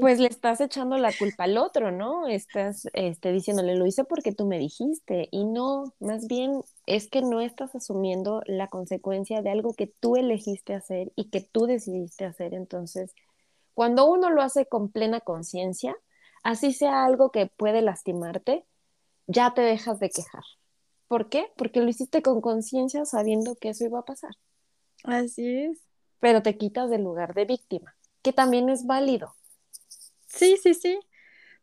pues 0.00 0.18
le 0.18 0.28
estás 0.28 0.60
echando 0.60 0.98
la 0.98 1.12
culpa 1.12 1.44
al 1.44 1.58
otro, 1.58 1.92
¿no? 1.92 2.26
Estás 2.26 2.88
este, 2.92 3.32
diciéndole, 3.32 3.76
lo 3.76 3.86
hice 3.86 4.04
porque 4.04 4.32
tú 4.32 4.46
me 4.46 4.58
dijiste 4.58 5.28
y 5.30 5.44
no, 5.44 5.94
más 6.00 6.26
bien 6.26 6.62
es 6.86 7.08
que 7.08 7.22
no 7.22 7.40
estás 7.40 7.74
asumiendo 7.74 8.42
la 8.46 8.68
consecuencia 8.68 9.42
de 9.42 9.50
algo 9.50 9.74
que 9.74 9.86
tú 9.86 10.16
elegiste 10.16 10.74
hacer 10.74 11.12
y 11.16 11.30
que 11.30 11.40
tú 11.40 11.66
decidiste 11.66 12.24
hacer. 12.24 12.54
Entonces, 12.54 13.14
cuando 13.74 14.06
uno 14.06 14.30
lo 14.30 14.42
hace 14.42 14.66
con 14.66 14.90
plena 14.90 15.20
conciencia, 15.20 15.96
así 16.42 16.72
sea 16.72 17.04
algo 17.04 17.30
que 17.30 17.46
puede 17.46 17.82
lastimarte, 17.82 18.64
ya 19.26 19.54
te 19.54 19.62
dejas 19.62 19.98
de 19.98 20.10
quejar. 20.10 20.44
¿Por 21.08 21.28
qué? 21.28 21.50
Porque 21.56 21.80
lo 21.80 21.88
hiciste 21.88 22.22
con 22.22 22.40
conciencia 22.40 23.04
sabiendo 23.04 23.56
que 23.56 23.70
eso 23.70 23.84
iba 23.84 24.00
a 24.00 24.04
pasar. 24.04 24.32
Así 25.04 25.64
es. 25.64 25.78
Pero 26.20 26.42
te 26.42 26.56
quitas 26.56 26.90
del 26.90 27.02
lugar 27.02 27.34
de 27.34 27.44
víctima, 27.44 27.96
que 28.22 28.32
también 28.32 28.68
es 28.68 28.86
válido. 28.86 29.34
Sí, 30.26 30.56
sí, 30.62 30.74
sí 30.74 30.98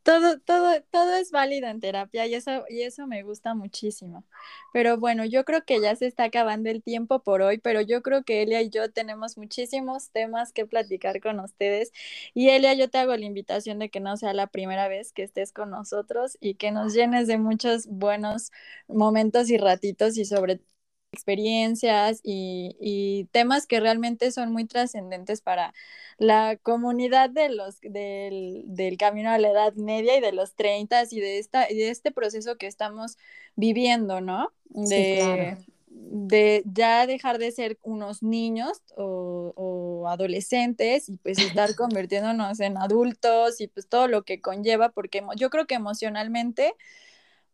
todo, 0.03 0.39
todo, 0.39 0.81
todo 0.91 1.15
es 1.15 1.31
válido 1.31 1.67
en 1.67 1.79
terapia 1.79 2.25
y 2.27 2.35
eso, 2.35 2.65
y 2.69 2.81
eso 2.83 3.07
me 3.07 3.23
gusta 3.23 3.53
muchísimo. 3.55 4.25
Pero 4.73 4.97
bueno, 4.97 5.25
yo 5.25 5.45
creo 5.45 5.63
que 5.65 5.81
ya 5.81 5.95
se 5.95 6.07
está 6.07 6.25
acabando 6.25 6.69
el 6.69 6.83
tiempo 6.83 7.23
por 7.23 7.41
hoy, 7.41 7.57
pero 7.59 7.81
yo 7.81 8.01
creo 8.01 8.23
que 8.23 8.41
Elia 8.43 8.61
y 8.61 8.69
yo 8.69 8.91
tenemos 8.91 9.37
muchísimos 9.37 10.09
temas 10.11 10.53
que 10.53 10.65
platicar 10.65 11.21
con 11.21 11.39
ustedes. 11.39 11.91
Y 12.33 12.49
Elia, 12.49 12.73
yo 12.73 12.89
te 12.89 12.97
hago 12.99 13.15
la 13.15 13.25
invitación 13.25 13.79
de 13.79 13.89
que 13.89 13.99
no 13.99 14.17
sea 14.17 14.33
la 14.33 14.47
primera 14.47 14.87
vez 14.87 15.13
que 15.13 15.23
estés 15.23 15.51
con 15.53 15.69
nosotros 15.71 16.37
y 16.39 16.55
que 16.55 16.71
nos 16.71 16.93
llenes 16.93 17.27
de 17.27 17.37
muchos 17.37 17.87
buenos 17.87 18.51
momentos 18.87 19.49
y 19.49 19.57
ratitos 19.57 20.17
y 20.17 20.25
sobre 20.25 20.57
todo 20.57 20.67
experiencias 21.11 22.21
y, 22.23 23.27
temas 23.31 23.67
que 23.67 23.79
realmente 23.79 24.31
son 24.31 24.51
muy 24.51 24.65
trascendentes 24.65 25.41
para 25.41 25.73
la 26.17 26.57
comunidad 26.61 27.29
de 27.29 27.49
los, 27.49 27.79
del, 27.81 28.95
camino 28.97 29.29
a 29.29 29.37
la 29.37 29.49
edad 29.49 29.73
media 29.73 30.17
y 30.17 30.21
de 30.21 30.31
los 30.31 30.55
30 30.55 31.03
y 31.11 31.19
de, 31.19 31.39
esta, 31.39 31.71
y 31.71 31.75
de 31.75 31.89
este 31.89 32.11
proceso 32.11 32.57
que 32.57 32.67
estamos 32.67 33.17
viviendo, 33.55 34.21
¿no? 34.21 34.51
De, 34.69 35.57
de 35.89 36.63
ya 36.65 37.05
dejar 37.05 37.37
de 37.37 37.51
ser 37.51 37.77
unos 37.83 38.23
niños 38.23 38.81
o, 38.95 39.53
o, 39.55 40.07
adolescentes 40.07 41.09
y 41.09 41.17
pues 41.17 41.39
estar 41.39 41.75
convirtiéndonos 41.75 42.59
en 42.59 42.77
adultos 42.77 43.59
y 43.59 43.67
pues 43.67 43.87
todo 43.87 44.07
lo 44.07 44.23
que 44.23 44.41
conlleva, 44.41 44.89
porque 44.89 45.23
yo 45.35 45.49
creo 45.49 45.67
que 45.67 45.75
emocionalmente 45.75 46.73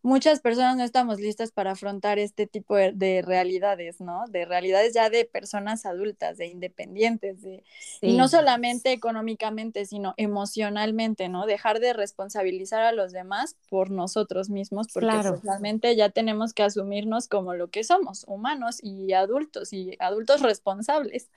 muchas 0.08 0.40
personas 0.40 0.78
no 0.78 0.84
estamos 0.84 1.20
listas 1.20 1.52
para 1.52 1.72
afrontar 1.72 2.18
este 2.18 2.48
tipo 2.48 2.76
de, 2.78 3.22
realidades, 3.26 4.00
¿no? 4.00 4.26
De 4.30 4.46
realidades 4.46 4.94
ya 4.94 5.10
de 5.10 5.26
personas 5.26 5.86
adultas, 5.86 6.38
de 6.38 6.48
independientes, 6.48 7.42
de, 7.42 7.64
y 8.02 8.16
no 8.16 8.30
solamente 8.30 8.94
económicamente, 8.94 9.86
sino 9.86 10.14
emocionalmente, 10.16 11.28
¿no? 11.28 11.46
Dejar 11.46 11.82
de 11.82 11.92
responsabilizar 11.92 12.84
a 12.84 12.94
los 12.94 13.12
demás 13.12 13.58
por 13.70 13.92
nosotros 13.92 14.50
mismos, 14.50 14.88
porque 14.94 15.22
realmente 15.44 15.94
ya 15.98 16.10
tenemos 16.10 16.54
que 16.54 16.64
asumirnos 16.64 17.28
como 17.28 17.54
lo 17.54 17.68
que 17.68 17.84
somos, 17.84 18.24
humanos 18.28 18.80
y 18.82 19.12
adultos, 19.12 19.74
y 19.74 19.98
adultos 20.00 20.42
responsables. 20.42 21.30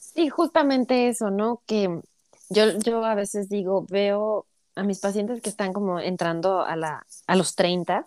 Sí, 0.00 0.28
justamente 0.28 1.08
eso, 1.08 1.30
¿no? 1.30 1.60
Que 1.66 2.00
yo, 2.50 2.78
yo 2.78 3.04
a 3.04 3.16
veces 3.16 3.48
digo, 3.48 3.84
veo 3.90 4.46
a 4.76 4.84
mis 4.84 5.00
pacientes 5.00 5.40
que 5.42 5.48
están 5.48 5.72
como 5.72 5.98
entrando 5.98 6.60
a, 6.60 6.76
la, 6.76 7.06
a 7.26 7.36
los 7.36 7.56
30, 7.56 8.06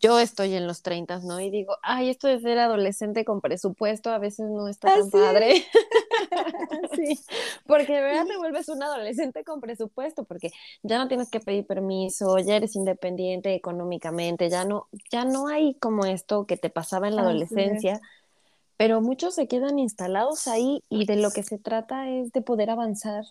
yo 0.00 0.20
estoy 0.20 0.54
en 0.54 0.66
los 0.66 0.82
30, 0.82 1.20
¿no? 1.20 1.40
Y 1.40 1.50
digo, 1.50 1.76
ay, 1.82 2.08
esto 2.08 2.28
de 2.28 2.40
ser 2.40 2.58
adolescente 2.58 3.24
con 3.24 3.40
presupuesto 3.40 4.10
a 4.10 4.18
veces 4.18 4.48
no 4.48 4.68
está 4.68 4.94
tan 4.94 5.10
padre. 5.10 5.64
sí, 6.94 7.18
porque 7.66 7.94
de 7.94 8.00
verdad 8.00 8.26
te 8.26 8.36
vuelves 8.36 8.68
un 8.68 8.82
adolescente 8.82 9.42
con 9.42 9.60
presupuesto, 9.60 10.24
porque 10.24 10.50
ya 10.82 10.98
no 10.98 11.08
tienes 11.08 11.30
que 11.30 11.40
pedir 11.40 11.66
permiso, 11.66 12.38
ya 12.38 12.56
eres 12.56 12.76
independiente 12.76 13.54
económicamente, 13.54 14.48
ya 14.48 14.64
no, 14.64 14.88
ya 15.10 15.24
no 15.24 15.48
hay 15.48 15.74
como 15.74 16.06
esto 16.06 16.46
que 16.46 16.56
te 16.56 16.70
pasaba 16.70 17.08
en 17.08 17.16
la 17.16 17.22
adolescencia. 17.22 18.00
Pero 18.76 19.00
muchos 19.00 19.34
se 19.34 19.48
quedan 19.48 19.80
instalados 19.80 20.46
ahí 20.46 20.84
y 20.88 21.06
de 21.06 21.16
lo 21.16 21.32
que 21.32 21.42
se 21.42 21.58
trata 21.58 22.08
es 22.08 22.30
de 22.30 22.42
poder 22.42 22.70
avanzar 22.70 23.24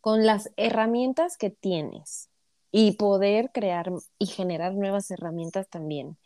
con 0.00 0.26
las 0.26 0.50
herramientas 0.56 1.36
que 1.36 1.50
tienes 1.50 2.30
y 2.70 2.92
poder 2.92 3.50
crear 3.52 3.90
y 4.18 4.26
generar 4.26 4.74
nuevas 4.74 5.10
herramientas 5.10 5.68
también. 5.68 6.18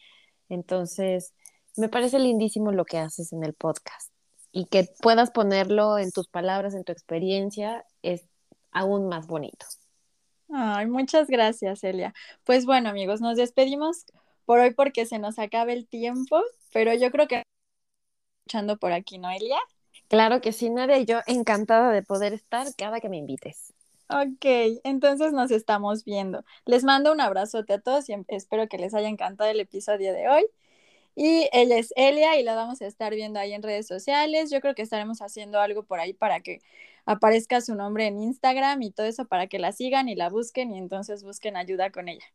Entonces, 0.49 1.35
me 1.77 1.89
parece 1.89 2.19
lindísimo 2.19 2.73
lo 2.73 2.85
que 2.85 2.99
haces 2.99 3.33
en 3.33 3.45
el 3.45 3.55
podcast 3.55 4.13
y 4.53 4.67
que 4.67 4.89
puedas 5.01 5.31
ponerlo 5.31 5.99
en 5.99 6.11
tus 6.11 6.29
palabras, 6.29 6.75
en 6.75 6.85
tu 6.85 6.93
experiencia, 6.93 7.85
es 8.03 8.27
aún 8.73 9.09
más 9.09 9.27
bonito. 9.27 9.67
Ay, 10.53 10.87
muchas 10.87 11.29
gracias, 11.29 11.85
Elia. 11.85 12.13
Pues 12.45 12.67
bueno, 12.67 12.89
amigos, 12.89 13.21
nos 13.21 13.37
despedimos 13.37 14.05
por 14.45 14.59
hoy 14.59 14.75
porque 14.75 15.07
se 15.07 15.19
nos 15.21 15.39
acaba 15.39 15.73
el 15.73 15.87
tiempo, 15.87 16.43
pero 16.73 16.93
yo 16.95 17.11
creo 17.13 17.29
que 17.29 17.45
escuchando 18.41 18.77
por 18.79 18.93
aquí, 18.93 19.19
¿no, 19.19 19.31
Elia? 19.31 19.59
Claro 20.11 20.41
que 20.41 20.51
sí, 20.51 20.71
Nadia, 20.71 20.99
y 20.99 21.05
yo 21.05 21.21
encantada 21.29 21.93
de 21.93 22.03
poder 22.03 22.33
estar 22.33 22.67
cada 22.77 22.99
que 22.99 23.09
me 23.09 23.17
invites. 23.17 23.73
Ok, 24.09 24.45
entonces 24.83 25.33
nos 25.33 25.53
estamos 25.53 26.05
viendo. 26.05 26.45
Les 26.67 26.83
mando 26.83 27.13
un 27.13 27.21
abrazote 27.21 27.75
a 27.75 27.81
todos 27.81 28.09
y 28.09 28.17
espero 28.27 28.67
que 28.67 28.77
les 28.77 28.93
haya 28.93 29.07
encantado 29.07 29.49
el 29.49 29.61
episodio 29.61 30.13
de 30.13 30.29
hoy. 30.29 30.45
Y 31.15 31.49
ella 31.53 31.79
es 31.79 31.93
Elia 31.95 32.37
y 32.41 32.43
la 32.43 32.57
vamos 32.57 32.83
a 32.83 32.89
estar 32.89 33.15
viendo 33.15 33.39
ahí 33.39 33.53
en 33.53 33.63
redes 33.63 33.87
sociales. 33.87 34.51
Yo 34.51 34.61
creo 34.61 34.75
que 34.75 34.83
estaremos 34.83 35.23
haciendo 35.23 35.61
algo 35.61 35.85
por 35.85 36.01
ahí 36.01 36.13
para 36.13 36.41
que 36.41 36.61
aparezca 37.07 37.61
su 37.61 37.77
nombre 37.77 38.09
en 38.09 38.19
Instagram 38.21 38.83
y 38.83 38.91
todo 38.91 39.07
eso 39.07 39.27
para 39.27 39.47
que 39.47 39.61
la 39.61 39.71
sigan 39.71 40.09
y 40.09 40.17
la 40.17 40.29
busquen 40.29 40.75
y 40.75 40.79
entonces 40.79 41.23
busquen 41.23 41.57
ayuda 41.57 41.91
con 41.91 42.09
ella. 42.09 42.27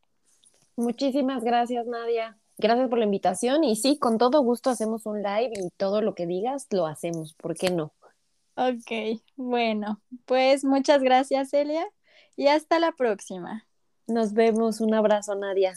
Muchísimas 0.78 1.44
gracias, 1.44 1.86
Nadia. 1.88 2.38
Gracias 2.58 2.90
por 2.90 3.00
la 3.00 3.06
invitación 3.06 3.64
y 3.64 3.76
sí, 3.76 3.98
con 4.00 4.18
todo 4.18 4.42
gusto 4.42 4.70
hacemos 4.70 5.06
un 5.06 5.22
live 5.22 5.52
y 5.56 5.70
todo 5.78 6.02
lo 6.02 6.16
que 6.16 6.26
digas 6.26 6.68
lo 6.72 6.88
hacemos, 6.88 7.34
¿por 7.34 7.56
qué 7.56 7.70
no? 7.70 7.94
Ok, 8.56 9.20
bueno, 9.36 10.02
pues 10.26 10.64
muchas 10.64 11.02
gracias, 11.04 11.54
Elia, 11.54 11.86
y 12.38 12.48
hasta 12.48 12.80
la 12.80 12.94
próxima. 12.94 13.68
Nos 14.08 14.34
vemos, 14.34 14.80
un 14.82 14.94
abrazo, 14.94 15.36
Nadia. 15.36 15.74